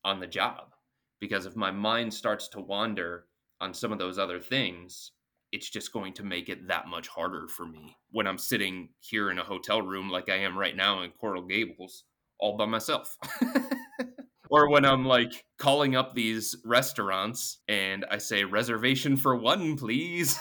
on 0.03 0.19
the 0.19 0.27
job. 0.27 0.73
Because 1.19 1.45
if 1.45 1.55
my 1.55 1.71
mind 1.71 2.13
starts 2.13 2.49
to 2.49 2.59
wander 2.59 3.25
on 3.61 3.73
some 3.73 3.91
of 3.93 3.99
those 3.99 4.19
other 4.19 4.39
things, 4.39 5.13
it's 5.53 5.69
just 5.69 5.93
going 5.93 6.13
to 6.13 6.23
make 6.23 6.49
it 6.49 6.67
that 6.67 6.87
much 6.87 7.07
harder 7.07 7.47
for 7.47 7.65
me 7.65 7.95
when 8.11 8.27
I'm 8.27 8.37
sitting 8.37 8.89
here 8.99 9.31
in 9.31 9.39
a 9.39 9.43
hotel 9.43 9.81
room 9.81 10.09
like 10.09 10.29
I 10.29 10.35
am 10.35 10.57
right 10.57 10.75
now 10.75 11.01
in 11.03 11.11
Coral 11.11 11.43
Gables 11.43 12.03
all 12.39 12.57
by 12.57 12.65
myself. 12.65 13.17
or 14.49 14.69
when 14.69 14.85
I'm 14.85 15.05
like 15.05 15.45
calling 15.57 15.95
up 15.95 16.13
these 16.13 16.55
restaurants 16.63 17.59
and 17.67 18.05
I 18.09 18.17
say 18.17 18.43
reservation 18.43 19.17
for 19.17 19.35
one, 19.35 19.77
please. 19.77 20.39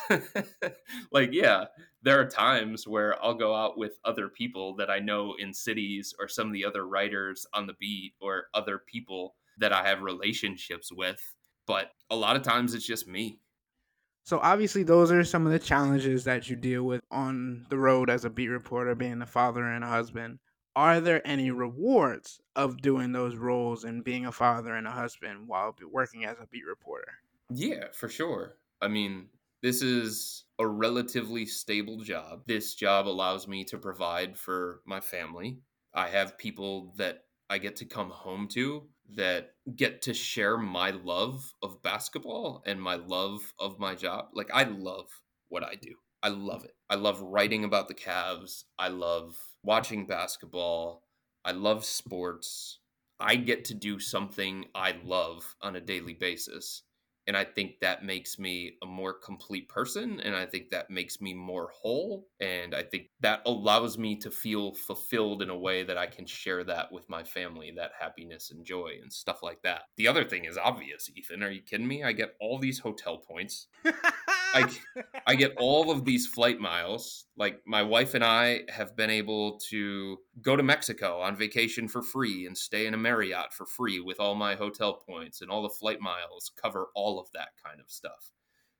like, 1.12 1.30
yeah, 1.32 1.66
there 2.02 2.20
are 2.20 2.28
times 2.28 2.86
where 2.86 3.22
I'll 3.22 3.34
go 3.34 3.54
out 3.54 3.78
with 3.78 3.98
other 4.04 4.28
people 4.28 4.76
that 4.76 4.90
I 4.90 4.98
know 4.98 5.34
in 5.38 5.52
cities 5.52 6.14
or 6.18 6.28
some 6.28 6.46
of 6.46 6.52
the 6.52 6.64
other 6.64 6.86
writers 6.86 7.46
on 7.52 7.66
the 7.66 7.74
beat 7.80 8.14
or 8.20 8.44
other 8.54 8.78
people 8.78 9.34
that 9.58 9.72
I 9.72 9.86
have 9.86 10.02
relationships 10.02 10.92
with. 10.92 11.20
But 11.66 11.90
a 12.10 12.16
lot 12.16 12.36
of 12.36 12.42
times 12.42 12.74
it's 12.74 12.86
just 12.86 13.08
me. 13.08 13.40
So 14.24 14.40
obviously 14.40 14.82
those 14.82 15.12
are 15.12 15.24
some 15.24 15.46
of 15.46 15.52
the 15.52 15.58
challenges 15.58 16.24
that 16.24 16.50
you 16.50 16.56
deal 16.56 16.82
with 16.82 17.00
on 17.10 17.66
the 17.70 17.78
road 17.78 18.10
as 18.10 18.24
a 18.24 18.30
beat 18.30 18.48
reporter, 18.48 18.94
being 18.94 19.22
a 19.22 19.26
father 19.26 19.64
and 19.64 19.84
a 19.84 19.88
husband 19.88 20.38
are 20.76 21.00
there 21.00 21.26
any 21.26 21.50
rewards 21.50 22.38
of 22.54 22.82
doing 22.82 23.12
those 23.12 23.36
roles 23.36 23.84
and 23.84 24.04
being 24.04 24.26
a 24.26 24.32
father 24.32 24.74
and 24.74 24.86
a 24.86 24.90
husband 24.90 25.48
while 25.48 25.74
working 25.90 26.26
as 26.26 26.36
a 26.38 26.46
beat 26.46 26.66
reporter? 26.66 27.12
Yeah, 27.50 27.86
for 27.94 28.10
sure. 28.10 28.58
I 28.82 28.88
mean, 28.88 29.28
this 29.62 29.80
is 29.80 30.44
a 30.58 30.66
relatively 30.66 31.46
stable 31.46 32.00
job. 32.00 32.42
This 32.46 32.74
job 32.74 33.08
allows 33.08 33.48
me 33.48 33.64
to 33.64 33.78
provide 33.78 34.36
for 34.36 34.82
my 34.84 35.00
family. 35.00 35.60
I 35.94 36.08
have 36.08 36.36
people 36.36 36.92
that 36.98 37.24
I 37.48 37.56
get 37.56 37.76
to 37.76 37.86
come 37.86 38.10
home 38.10 38.46
to 38.48 38.86
that 39.14 39.54
get 39.74 40.02
to 40.02 40.12
share 40.12 40.58
my 40.58 40.90
love 40.90 41.54
of 41.62 41.82
basketball 41.82 42.62
and 42.66 42.82
my 42.82 42.96
love 42.96 43.54
of 43.58 43.78
my 43.78 43.94
job. 43.94 44.26
Like, 44.34 44.50
I 44.52 44.64
love 44.64 45.08
what 45.48 45.62
I 45.64 45.76
do. 45.76 45.94
I 46.22 46.28
love 46.28 46.64
it. 46.64 46.74
I 46.90 46.96
love 46.96 47.20
writing 47.20 47.64
about 47.64 47.88
the 47.88 47.94
Cavs. 47.94 48.64
I 48.78 48.88
love 48.88 49.36
watching 49.66 50.06
basketball. 50.06 51.02
I 51.44 51.50
love 51.52 51.84
sports. 51.84 52.78
I 53.18 53.36
get 53.36 53.64
to 53.66 53.74
do 53.74 53.98
something 53.98 54.66
I 54.74 54.94
love 55.04 55.56
on 55.60 55.76
a 55.76 55.80
daily 55.80 56.14
basis. 56.14 56.82
And 57.28 57.36
I 57.36 57.42
think 57.42 57.80
that 57.80 58.04
makes 58.04 58.38
me 58.38 58.76
a 58.84 58.86
more 58.86 59.12
complete 59.12 59.68
person. 59.68 60.20
And 60.20 60.36
I 60.36 60.46
think 60.46 60.70
that 60.70 60.90
makes 60.90 61.20
me 61.20 61.34
more 61.34 61.70
whole. 61.74 62.28
And 62.40 62.72
I 62.72 62.84
think 62.84 63.08
that 63.18 63.42
allows 63.46 63.98
me 63.98 64.14
to 64.18 64.30
feel 64.30 64.74
fulfilled 64.74 65.42
in 65.42 65.50
a 65.50 65.58
way 65.58 65.82
that 65.82 65.98
I 65.98 66.06
can 66.06 66.24
share 66.24 66.62
that 66.64 66.92
with 66.92 67.08
my 67.08 67.24
family, 67.24 67.72
that 67.76 67.90
happiness 67.98 68.52
and 68.52 68.64
joy 68.64 68.92
and 69.02 69.12
stuff 69.12 69.42
like 69.42 69.62
that. 69.62 69.82
The 69.96 70.06
other 70.06 70.22
thing 70.22 70.44
is 70.44 70.56
obvious, 70.56 71.10
Ethan. 71.16 71.42
Are 71.42 71.50
you 71.50 71.62
kidding 71.62 71.88
me? 71.88 72.04
I 72.04 72.12
get 72.12 72.36
all 72.40 72.60
these 72.60 72.78
hotel 72.78 73.18
points. 73.18 73.66
I, 74.56 75.02
I 75.26 75.34
get 75.34 75.54
all 75.56 75.90
of 75.90 76.04
these 76.04 76.26
flight 76.26 76.58
miles. 76.58 77.26
Like 77.36 77.60
my 77.66 77.82
wife 77.82 78.14
and 78.14 78.24
I 78.24 78.62
have 78.68 78.96
been 78.96 79.10
able 79.10 79.58
to 79.70 80.18
go 80.40 80.56
to 80.56 80.62
Mexico 80.62 81.20
on 81.20 81.36
vacation 81.36 81.88
for 81.88 82.02
free 82.02 82.46
and 82.46 82.56
stay 82.56 82.86
in 82.86 82.94
a 82.94 82.98
Marriott 82.98 83.52
for 83.52 83.66
free 83.66 84.00
with 84.00 84.20
all 84.20 84.34
my 84.34 84.54
hotel 84.54 84.94
points 84.94 85.40
and 85.40 85.50
all 85.50 85.62
the 85.62 85.68
flight 85.68 86.00
miles 86.00 86.50
cover 86.60 86.88
all 86.94 87.20
of 87.20 87.28
that 87.34 87.48
kind 87.64 87.80
of 87.80 87.90
stuff. 87.90 88.30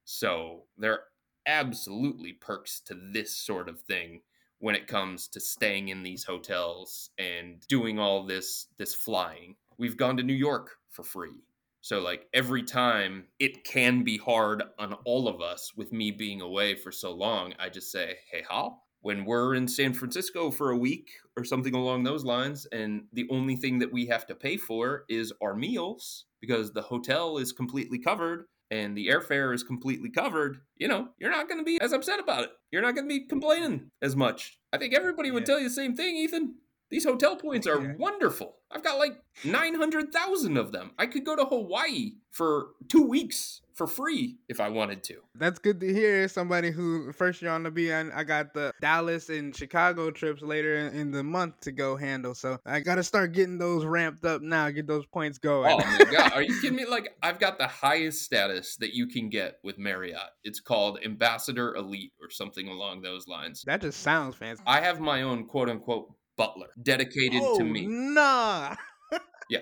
So 0.05 0.65
there 0.79 0.93
are 0.93 1.03
absolutely 1.47 2.33
perks 2.33 2.81
to 2.81 2.95
this 3.13 3.37
sort 3.37 3.69
of 3.69 3.81
thing 3.81 4.23
when 4.59 4.75
it 4.75 4.87
comes 4.87 5.29
to 5.29 5.41
staying 5.41 5.89
in 5.89 6.03
these 6.03 6.25
hotels 6.25 7.11
and 7.19 7.61
doing 7.69 7.99
all 7.99 8.25
this 8.25 8.69
this 8.79 8.95
flying. 8.95 9.57
We've 9.79 9.97
gone 9.97 10.17
to 10.17 10.23
New 10.23 10.33
York 10.35 10.71
for 10.91 11.05
free 11.05 11.43
so, 11.81 12.01
like, 12.01 12.27
every 12.35 12.63
time 12.63 13.27
it 13.39 13.65
can 13.65 14.03
be 14.03 14.17
hard 14.17 14.63
on 14.79 14.95
all 15.05 15.29
of 15.29 15.41
us 15.41 15.73
with 15.77 15.93
me 15.93 16.11
being 16.11 16.41
away 16.41 16.75
for 16.75 16.91
so 16.91 17.13
long, 17.13 17.55
I 17.59 17.69
just 17.69 17.93
say, 17.93 18.17
hey, 18.31 18.45
Hal, 18.49 18.83
when 19.01 19.25
we're 19.25 19.55
in 19.55 19.69
San 19.69 19.93
Francisco 19.93 20.51
for 20.51 20.71
a 20.71 20.77
week 20.77 21.11
or 21.37 21.45
something 21.45 21.75
along 21.75 22.03
those 22.03 22.25
lines, 22.25 22.67
and 22.73 23.05
the 23.13 23.29
only 23.31 23.55
thing 23.55 23.79
that 23.79 23.93
we 23.93 24.07
have 24.07 24.27
to 24.27 24.35
pay 24.35 24.57
for 24.57 25.05
is 25.09 25.33
our 25.41 25.55
meals 25.55 26.25
because 26.41 26.73
the 26.73 26.83
hotel 26.83 27.39
is 27.39 27.53
completely 27.53 27.99
covered 27.99 28.47
and 28.71 28.97
the 28.97 29.07
airfare 29.07 29.55
is 29.55 29.63
completely 29.63 30.11
covered, 30.11 30.59
you 30.77 30.89
know, 30.89 31.09
you're 31.19 31.31
not 31.31 31.49
going 31.49 31.61
to 31.61 31.65
be 31.65 31.81
as 31.81 31.93
upset 31.93 32.19
about 32.19 32.45
it. 32.45 32.51
You're 32.73 32.83
not 32.83 32.97
going 32.97 33.09
to 33.09 33.15
be 33.15 33.27
complaining 33.27 33.91
as 34.03 34.17
much. 34.17 34.59
I 34.73 34.79
think 34.79 34.93
everybody 34.93 35.31
would 35.31 35.47
tell 35.47 35.61
you 35.61 35.69
the 35.69 35.75
same 35.75 35.95
thing, 35.95 36.17
Ethan. 36.17 36.57
These 36.91 37.05
hotel 37.05 37.37
points 37.37 37.67
are 37.67 37.97
wonderful. 37.99 38.57
I've 38.71 38.83
got 38.83 38.99
like 38.99 39.17
900,000 39.45 40.57
of 40.57 40.73
them. 40.73 40.93
I 40.99 41.07
could 41.07 41.25
go 41.25 41.37
to 41.37 41.45
Hawaii 41.45 42.13
for 42.31 42.69
two 42.89 43.07
weeks 43.07 43.61
for 43.75 43.87
free 43.87 44.39
if 44.49 44.59
I 44.59 44.69
wanted 44.69 45.05
to. 45.05 45.17
That's 45.35 45.59
good 45.59 45.81
to 45.81 45.93
hear. 45.93 46.27
Somebody 46.29 46.71
who 46.71 47.13
first 47.13 47.43
year 47.43 47.51
on 47.51 47.63
the 47.63 47.71
beat, 47.71 47.93
I 47.93 48.25
got 48.25 48.55
the 48.55 48.73
Dallas 48.81 49.29
and 49.29 49.55
Chicago 49.55 50.11
trips 50.11 50.43
later 50.43 50.77
in, 50.77 51.11
the 51.11 51.23
month 51.23 51.61
to 51.61 51.73
go 51.73 51.97
handle. 51.97 52.35
So 52.35 52.59
I 52.67 52.81
got 52.81 52.97
to 52.97 53.03
start 53.05 53.33
getting 53.33 53.59
those 53.59 53.85
ramped 53.85 54.25
up 54.25 54.43
now, 54.43 54.71
get 54.71 54.87
those 54.87 55.07
points 55.07 55.39
oh 55.45 55.49
going. 55.49 55.73
Oh 55.73 55.79
my 55.79 56.05
God. 56.11 56.33
Are 56.33 56.43
you 56.43 56.59
kidding 56.61 56.77
me? 56.77 56.87
Like, 56.87 57.17
I've 57.23 57.39
got 57.39 57.59
the 57.59 57.67
highest 57.67 58.23
status 58.23 58.77
that 58.77 58.95
you 58.95 59.07
can 59.07 59.29
get 59.29 59.59
with 59.63 59.79
Marriott. 59.79 60.31
It's 60.43 60.61
called 60.61 60.99
Ambassador 61.05 61.75
Elite 61.77 62.13
or 62.21 62.31
something 62.31 62.69
along 62.69 63.03
those 63.03 63.29
lines. 63.29 63.63
That 63.67 63.83
just 63.83 64.01
sounds 64.01 64.37
fancy. 64.37 64.63
I 64.67 64.81
have 64.81 65.01
my 65.01 65.23
own 65.23 65.47
quote 65.47 65.69
unquote 65.69 66.13
butler 66.37 66.69
dedicated 66.83 67.41
oh, 67.43 67.59
to 67.59 67.65
me. 67.65 67.87
Nah. 67.87 68.77
yeah. 69.51 69.61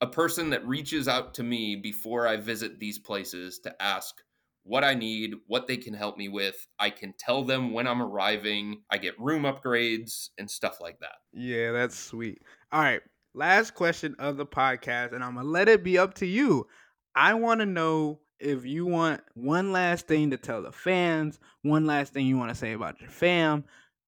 A 0.00 0.06
person 0.06 0.50
that 0.50 0.66
reaches 0.66 1.08
out 1.08 1.34
to 1.34 1.42
me 1.42 1.76
before 1.76 2.26
I 2.26 2.36
visit 2.36 2.78
these 2.78 2.98
places 2.98 3.58
to 3.60 3.82
ask 3.82 4.14
what 4.64 4.82
I 4.82 4.94
need, 4.94 5.34
what 5.46 5.66
they 5.66 5.76
can 5.76 5.94
help 5.94 6.16
me 6.16 6.28
with. 6.28 6.66
I 6.78 6.90
can 6.90 7.14
tell 7.18 7.44
them 7.44 7.72
when 7.72 7.86
I'm 7.86 8.02
arriving. 8.02 8.82
I 8.90 8.98
get 8.98 9.18
room 9.20 9.42
upgrades 9.42 10.30
and 10.38 10.50
stuff 10.50 10.80
like 10.80 10.98
that. 11.00 11.16
Yeah, 11.32 11.72
that's 11.72 11.96
sweet. 11.96 12.42
All 12.72 12.80
right. 12.80 13.02
Last 13.34 13.74
question 13.74 14.14
of 14.18 14.36
the 14.36 14.46
podcast, 14.46 15.12
and 15.12 15.22
I'm 15.22 15.34
going 15.34 15.46
to 15.46 15.50
let 15.50 15.68
it 15.68 15.82
be 15.82 15.98
up 15.98 16.14
to 16.14 16.26
you. 16.26 16.66
I 17.14 17.34
want 17.34 17.60
to 17.60 17.66
know 17.66 18.20
if 18.38 18.64
you 18.64 18.86
want 18.86 19.22
one 19.34 19.72
last 19.72 20.06
thing 20.06 20.30
to 20.30 20.36
tell 20.36 20.62
the 20.62 20.72
fans, 20.72 21.38
one 21.62 21.86
last 21.86 22.12
thing 22.12 22.26
you 22.26 22.36
want 22.36 22.50
to 22.50 22.54
say 22.54 22.72
about 22.72 23.00
your 23.00 23.10
fam, 23.10 23.64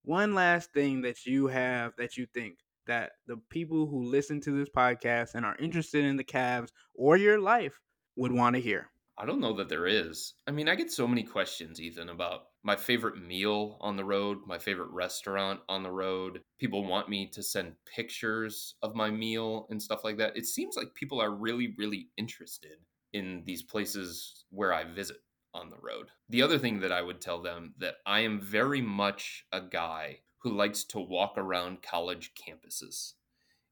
one 0.06 0.34
last 0.34 0.72
thing 0.72 1.02
that 1.02 1.26
you 1.26 1.48
have 1.48 1.92
that 1.98 2.16
you 2.16 2.26
think 2.32 2.58
that 2.86 3.12
the 3.26 3.36
people 3.50 3.88
who 3.88 4.04
listen 4.04 4.40
to 4.40 4.52
this 4.56 4.68
podcast 4.68 5.34
and 5.34 5.44
are 5.44 5.56
interested 5.56 6.04
in 6.04 6.16
the 6.16 6.24
Cavs 6.24 6.68
or 6.94 7.16
your 7.16 7.40
life 7.40 7.80
would 8.14 8.30
want 8.30 8.54
to 8.54 8.62
hear? 8.62 8.88
I 9.18 9.26
don't 9.26 9.40
know 9.40 9.54
that 9.54 9.68
there 9.68 9.86
is. 9.86 10.34
I 10.46 10.52
mean, 10.52 10.68
I 10.68 10.76
get 10.76 10.92
so 10.92 11.08
many 11.08 11.24
questions, 11.24 11.80
Ethan, 11.80 12.10
about 12.10 12.44
my 12.62 12.76
favorite 12.76 13.20
meal 13.20 13.78
on 13.80 13.96
the 13.96 14.04
road, 14.04 14.38
my 14.46 14.58
favorite 14.58 14.90
restaurant 14.90 15.58
on 15.68 15.82
the 15.82 15.90
road. 15.90 16.40
People 16.60 16.84
want 16.84 17.08
me 17.08 17.26
to 17.32 17.42
send 17.42 17.74
pictures 17.92 18.74
of 18.82 18.94
my 18.94 19.10
meal 19.10 19.66
and 19.70 19.82
stuff 19.82 20.04
like 20.04 20.18
that. 20.18 20.36
It 20.36 20.46
seems 20.46 20.76
like 20.76 20.94
people 20.94 21.20
are 21.20 21.30
really, 21.32 21.74
really 21.76 22.10
interested 22.16 22.78
in 23.12 23.42
these 23.44 23.62
places 23.62 24.44
where 24.50 24.72
I 24.72 24.84
visit 24.84 25.16
on 25.56 25.70
the 25.70 25.78
road. 25.80 26.08
The 26.28 26.42
other 26.42 26.58
thing 26.58 26.80
that 26.80 26.92
I 26.92 27.02
would 27.02 27.20
tell 27.20 27.42
them 27.42 27.74
that 27.78 27.96
I 28.06 28.20
am 28.20 28.40
very 28.40 28.80
much 28.80 29.44
a 29.52 29.60
guy 29.60 30.20
who 30.38 30.52
likes 30.52 30.84
to 30.84 31.00
walk 31.00 31.34
around 31.36 31.82
college 31.82 32.32
campuses. 32.34 33.14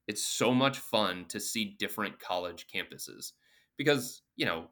It's 0.07 0.23
so 0.23 0.53
much 0.53 0.79
fun 0.79 1.27
to 1.29 1.40
see 1.40 1.77
different 1.79 2.18
college 2.18 2.66
campuses 2.73 3.33
because, 3.77 4.23
you 4.37 4.47
know, 4.47 4.68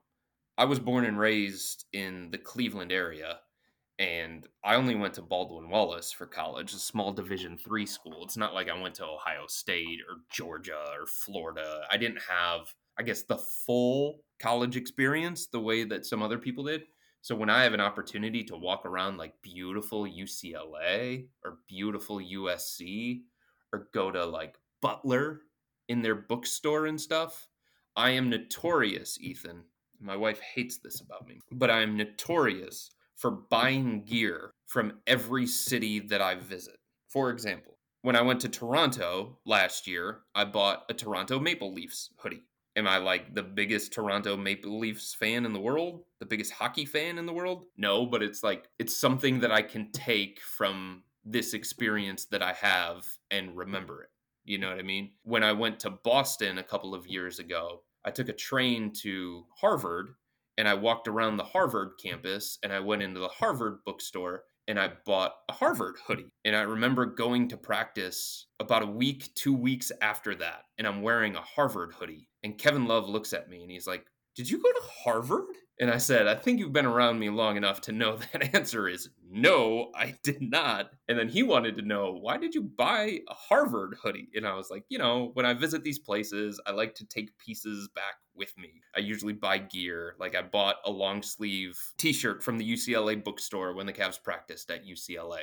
I 0.59 0.65
was 0.65 0.79
born 0.79 1.05
and 1.05 1.19
raised 1.19 1.87
in 1.93 2.31
the 2.31 2.39
Cleveland 2.39 2.93
area 2.93 3.41
and 3.99 4.47
I 4.65 4.75
only 4.75 4.95
went 4.95 5.15
to 5.15 5.23
Baldwin 5.23 5.69
Wallace 5.69 6.13
for 6.13 6.27
college, 6.27 6.73
a 6.73 6.79
small 6.79 7.13
Division 7.13 7.57
3 7.57 7.87
school. 7.87 8.25
It's 8.25 8.37
not 8.37 8.55
like 8.55 8.69
I 8.69 8.81
went 8.81 8.97
to 8.97 9.07
Ohio 9.07 9.47
State 9.47 10.01
or 10.09 10.17
Georgia 10.31 10.85
or 10.99 11.07
Florida. 11.07 11.83
I 11.91 11.97
didn't 11.97 12.23
have 12.29 12.75
I 12.99 13.03
guess 13.03 13.23
the 13.23 13.39
full 13.39 14.21
college 14.39 14.77
experience 14.77 15.47
the 15.47 15.61
way 15.61 15.85
that 15.85 16.05
some 16.05 16.23
other 16.23 16.39
people 16.39 16.65
did. 16.65 16.83
So 17.23 17.37
when 17.37 17.51
I 17.51 17.63
have 17.63 17.73
an 17.73 17.81
opportunity 17.81 18.43
to 18.45 18.57
walk 18.57 18.85
around 18.85 19.17
like 19.17 19.41
beautiful 19.43 20.05
UCLA 20.05 21.29
or 21.45 21.59
beautiful 21.69 22.19
USC 22.19 23.23
or 23.73 23.89
go 23.95 24.11
to 24.11 24.27
like 24.27 24.59
Butler 24.81 25.43
in 25.89 26.03
their 26.03 26.17
bookstore 26.17 26.87
and 26.87 27.01
stuff, 27.01 27.47
I 27.97 28.11
am 28.11 28.29
notorious, 28.29 29.19
Ethan. 29.21 29.63
My 30.01 30.17
wife 30.17 30.41
hates 30.41 30.79
this 30.79 31.01
about 31.01 31.29
me, 31.29 31.39
but 31.53 31.71
I 31.71 31.83
am 31.83 31.97
notorious 31.97 32.91
for 33.15 33.31
buying 33.31 34.05
gear 34.05 34.51
from 34.67 34.95
every 35.07 35.47
city 35.47 36.01
that 36.01 36.21
I 36.21 36.35
visit. 36.35 36.79
For 37.09 37.31
example, 37.31 37.79
when 38.01 38.17
I 38.17 38.23
went 38.23 38.41
to 38.41 38.49
Toronto 38.49 39.39
last 39.47 39.87
year, 39.87 40.23
I 40.35 40.45
bought 40.45 40.87
a 40.89 40.95
Toronto 40.95 41.39
Maple 41.39 41.73
Leafs 41.73 42.11
hoodie. 42.17 42.43
Am 42.75 42.87
I 42.87 42.97
like 42.97 43.35
the 43.35 43.43
biggest 43.43 43.93
Toronto 43.93 44.37
Maple 44.37 44.79
Leafs 44.79 45.15
fan 45.15 45.45
in 45.45 45.53
the 45.53 45.61
world? 45.61 46.05
The 46.21 46.27
biggest 46.27 46.53
hockey 46.53 46.87
fan 46.87 47.19
in 47.19 47.27
the 47.27 47.33
world? 47.33 47.67
No, 47.77 48.07
but 48.07 48.23
it's 48.23 48.43
like 48.43 48.69
it's 48.79 48.97
something 48.97 49.41
that 49.41 49.53
I 49.53 49.63
can 49.63 49.93
take 49.93 50.41
from 50.41 51.03
this 51.25 51.53
experience 51.53 52.25
that 52.27 52.43
I 52.43 52.53
have 52.55 53.07
and 53.31 53.57
remember 53.57 54.03
it. 54.03 54.09
You 54.45 54.59
know 54.59 54.71
what 54.71 54.79
I 54.79 54.83
mean? 54.83 55.13
When 55.23 55.45
I 55.45 55.53
went 55.53 55.81
to 55.81 55.91
Boston 55.91 56.59
a 56.59 56.65
couple 56.65 56.95
of 56.95 57.07
years 57.07 57.39
ago, 57.39 57.83
I 58.05 58.11
took 58.11 58.29
a 58.29 58.35
train 58.35 58.93
to 59.03 59.47
Harvard 59.61 60.15
and 60.59 60.67
I 60.67 60.75
walked 60.75 61.09
around 61.09 61.37
the 61.37 61.45
Harvard 61.45 61.93
campus 62.03 62.59
and 62.63 62.73
I 62.73 62.81
went 62.81 63.03
into 63.03 63.21
the 63.21 63.29
Harvard 63.29 63.79
bookstore 63.85 64.45
and 64.69 64.79
I 64.79 64.93
bought 65.05 65.35
a 65.49 65.53
Harvard 65.53 65.97
hoodie. 66.07 66.33
And 66.45 66.55
I 66.55 66.63
remember 66.63 67.07
going 67.07 67.49
to 67.49 67.57
practice 67.57 68.47
about 68.61 68.83
a 68.83 68.87
week, 68.87 69.35
two 69.35 69.55
weeks 69.55 69.91
after 70.01 70.35
that, 70.37 70.63
and 70.79 70.87
I'm 70.87 71.03
wearing 71.03 71.37
a 71.37 71.41
Harvard 71.41 71.93
hoodie. 71.93 72.29
And 72.43 72.59
Kevin 72.59 72.87
Love 72.87 73.09
looks 73.09 73.33
at 73.33 73.49
me 73.49 73.63
and 73.63 73.71
he's 73.71 73.87
like, 73.87 74.05
Did 74.37 74.51
you 74.51 74.59
go 74.59 74.71
to 74.71 74.83
Harvard? 75.05 75.45
And 75.81 75.91
I 75.91 75.99
said, 75.99 76.29
I 76.29 76.35
think 76.35 76.61
you've 76.61 76.73
been 76.73 76.87
around 76.87 77.19
me 77.19 77.29
long 77.29 77.57
enough 77.57 77.81
to 77.83 77.93
know 77.93 78.17
that 78.33 78.55
answer 78.55 78.89
is 78.89 79.09
no, 79.29 79.91
I 79.97 80.15
did 80.23 80.41
not. 80.41 80.91
And 81.09 81.19
then 81.19 81.29
he 81.29 81.43
wanted 81.43 81.77
to 81.77 81.83
know, 81.83 82.13
why 82.13 82.37
did 82.37 82.55
you 82.55 82.63
buy 82.63 83.21
a 83.29 83.35
Harvard 83.35 83.97
hoodie? 84.03 84.29
And 84.35 84.47
I 84.47 84.55
was 84.55 84.71
like, 84.71 84.85
you 84.89 84.99
know, 84.99 85.31
when 85.35 85.47
I 85.47 85.55
visit 85.55 85.83
these 85.83 85.99
places, 85.99 86.61
I 86.67 86.73
like 86.73 86.95
to 86.97 87.07
take 87.07 87.37
pieces 87.39 87.89
back 87.95 88.15
with 88.35 88.57
me. 88.59 88.83
I 88.97 89.01
usually 89.01 89.33
buy 89.33 89.59
gear. 89.59 90.15
Like 90.19 90.35
I 90.35 90.43
bought 90.43 90.77
a 90.85 90.91
long 90.91 91.23
sleeve 91.23 91.79
t 91.99 92.13
shirt 92.13 92.43
from 92.43 92.59
the 92.59 92.73
UCLA 92.73 93.23
bookstore 93.23 93.75
when 93.75 93.87
the 93.87 93.93
Cavs 93.93 94.23
practiced 94.23 94.71
at 94.71 94.87
UCLA 94.87 95.43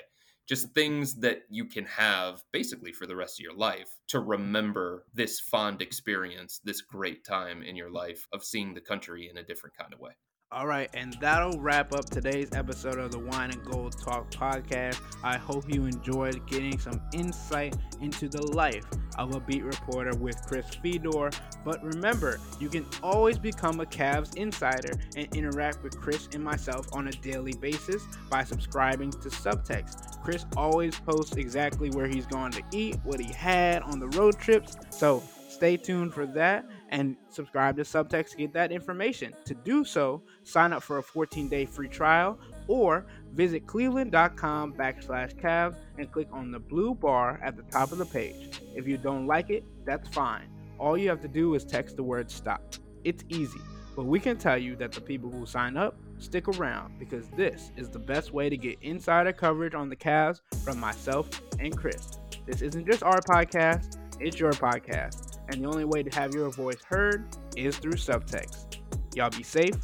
just 0.49 0.73
things 0.73 1.13
that 1.13 1.43
you 1.51 1.63
can 1.63 1.85
have 1.85 2.41
basically 2.51 2.91
for 2.91 3.05
the 3.05 3.15
rest 3.15 3.39
of 3.39 3.43
your 3.43 3.53
life 3.53 3.99
to 4.07 4.19
remember 4.19 5.05
this 5.13 5.39
fond 5.39 5.79
experience, 5.79 6.59
this 6.63 6.81
great 6.81 7.23
time 7.23 7.61
in 7.61 7.75
your 7.75 7.91
life 7.91 8.27
of 8.33 8.43
seeing 8.43 8.73
the 8.73 8.81
country 8.81 9.29
in 9.29 9.37
a 9.37 9.43
different 9.43 9.77
kind 9.77 9.93
of 9.93 9.99
way. 9.99 10.13
All 10.51 10.65
right, 10.65 10.89
and 10.95 11.15
that'll 11.21 11.59
wrap 11.61 11.93
up 11.93 12.09
today's 12.09 12.49
episode 12.53 12.97
of 12.97 13.11
the 13.11 13.19
Wine 13.19 13.51
and 13.51 13.63
Gold 13.63 13.95
Talk 14.01 14.31
podcast. 14.31 14.99
I 15.23 15.37
hope 15.37 15.71
you 15.71 15.85
enjoyed 15.85 16.43
getting 16.47 16.79
some 16.79 16.99
insight 17.13 17.75
into 18.01 18.27
the 18.27 18.41
life 18.53 18.85
of 19.19 19.35
a 19.35 19.39
beat 19.39 19.63
reporter 19.63 20.17
with 20.17 20.41
Chris 20.47 20.65
Fedor. 20.81 21.29
But 21.63 21.83
remember, 21.83 22.39
you 22.59 22.67
can 22.67 22.87
always 23.03 23.37
become 23.37 23.79
a 23.79 23.85
Cavs 23.85 24.37
insider 24.37 24.93
and 25.15 25.27
interact 25.35 25.83
with 25.83 26.01
Chris 26.01 26.27
and 26.33 26.43
myself 26.43 26.87
on 26.93 27.09
a 27.09 27.11
daily 27.11 27.53
basis 27.53 28.01
by 28.31 28.43
subscribing 28.43 29.11
to 29.11 29.29
Subtext. 29.29 30.19
Chris 30.23 30.47
always 30.57 30.99
posts 30.99 31.35
exactly 31.35 31.91
where 31.91 32.07
he's 32.07 32.25
going 32.25 32.53
to 32.53 32.63
eat, 32.71 32.97
what 33.03 33.19
he 33.19 33.31
had 33.31 33.83
on 33.83 33.99
the 33.99 34.07
road 34.17 34.39
trips. 34.39 34.77
So 34.89 35.21
stay 35.47 35.77
tuned 35.77 36.11
for 36.11 36.25
that 36.25 36.65
and 36.89 37.15
subscribe 37.29 37.77
to 37.77 37.83
Subtext 37.83 38.31
to 38.31 38.37
get 38.37 38.53
that 38.53 38.71
information. 38.71 39.33
To 39.45 39.53
do 39.53 39.85
so, 39.85 40.21
sign 40.43 40.73
up 40.73 40.83
for 40.83 40.99
a 40.99 41.03
14-day 41.03 41.65
free 41.65 41.87
trial 41.87 42.39
or 42.67 43.05
visit 43.33 43.65
cleveland.com 43.67 44.73
backslash 44.73 45.35
Cavs 45.35 45.75
and 45.97 46.11
click 46.11 46.27
on 46.31 46.51
the 46.51 46.59
blue 46.59 46.93
bar 46.93 47.39
at 47.43 47.55
the 47.55 47.63
top 47.63 47.91
of 47.91 47.97
the 47.97 48.05
page. 48.05 48.61
If 48.75 48.87
you 48.87 48.97
don't 48.97 49.27
like 49.27 49.49
it, 49.49 49.63
that's 49.85 50.07
fine. 50.09 50.49
All 50.77 50.97
you 50.97 51.09
have 51.09 51.21
to 51.21 51.27
do 51.27 51.55
is 51.55 51.65
text 51.65 51.95
the 51.95 52.03
word 52.03 52.31
stop. 52.31 52.75
It's 53.03 53.23
easy, 53.29 53.59
but 53.95 54.05
we 54.05 54.19
can 54.19 54.37
tell 54.37 54.57
you 54.57 54.75
that 54.77 54.91
the 54.91 55.01
people 55.01 55.29
who 55.29 55.45
sign 55.45 55.77
up 55.77 55.97
stick 56.17 56.47
around 56.47 56.99
because 56.99 57.29
this 57.29 57.71
is 57.77 57.89
the 57.89 57.99
best 57.99 58.33
way 58.33 58.49
to 58.49 58.57
get 58.57 58.77
insider 58.81 59.31
coverage 59.31 59.73
on 59.73 59.89
the 59.89 59.95
Cavs 59.95 60.41
from 60.63 60.79
myself 60.79 61.29
and 61.59 61.75
Chris. 61.77 62.19
This 62.45 62.61
isn't 62.61 62.85
just 62.85 63.03
our 63.03 63.21
podcast, 63.21 63.97
it's 64.19 64.39
your 64.39 64.51
podcast 64.51 65.28
and 65.49 65.63
the 65.63 65.67
only 65.67 65.85
way 65.85 66.03
to 66.03 66.09
have 66.17 66.33
your 66.33 66.49
voice 66.49 66.81
heard 66.87 67.27
is 67.55 67.77
through 67.77 67.93
subtext. 67.93 68.77
Y'all 69.15 69.29
be 69.29 69.43
safe. 69.43 69.75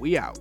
We 0.00 0.16
out. 0.18 0.38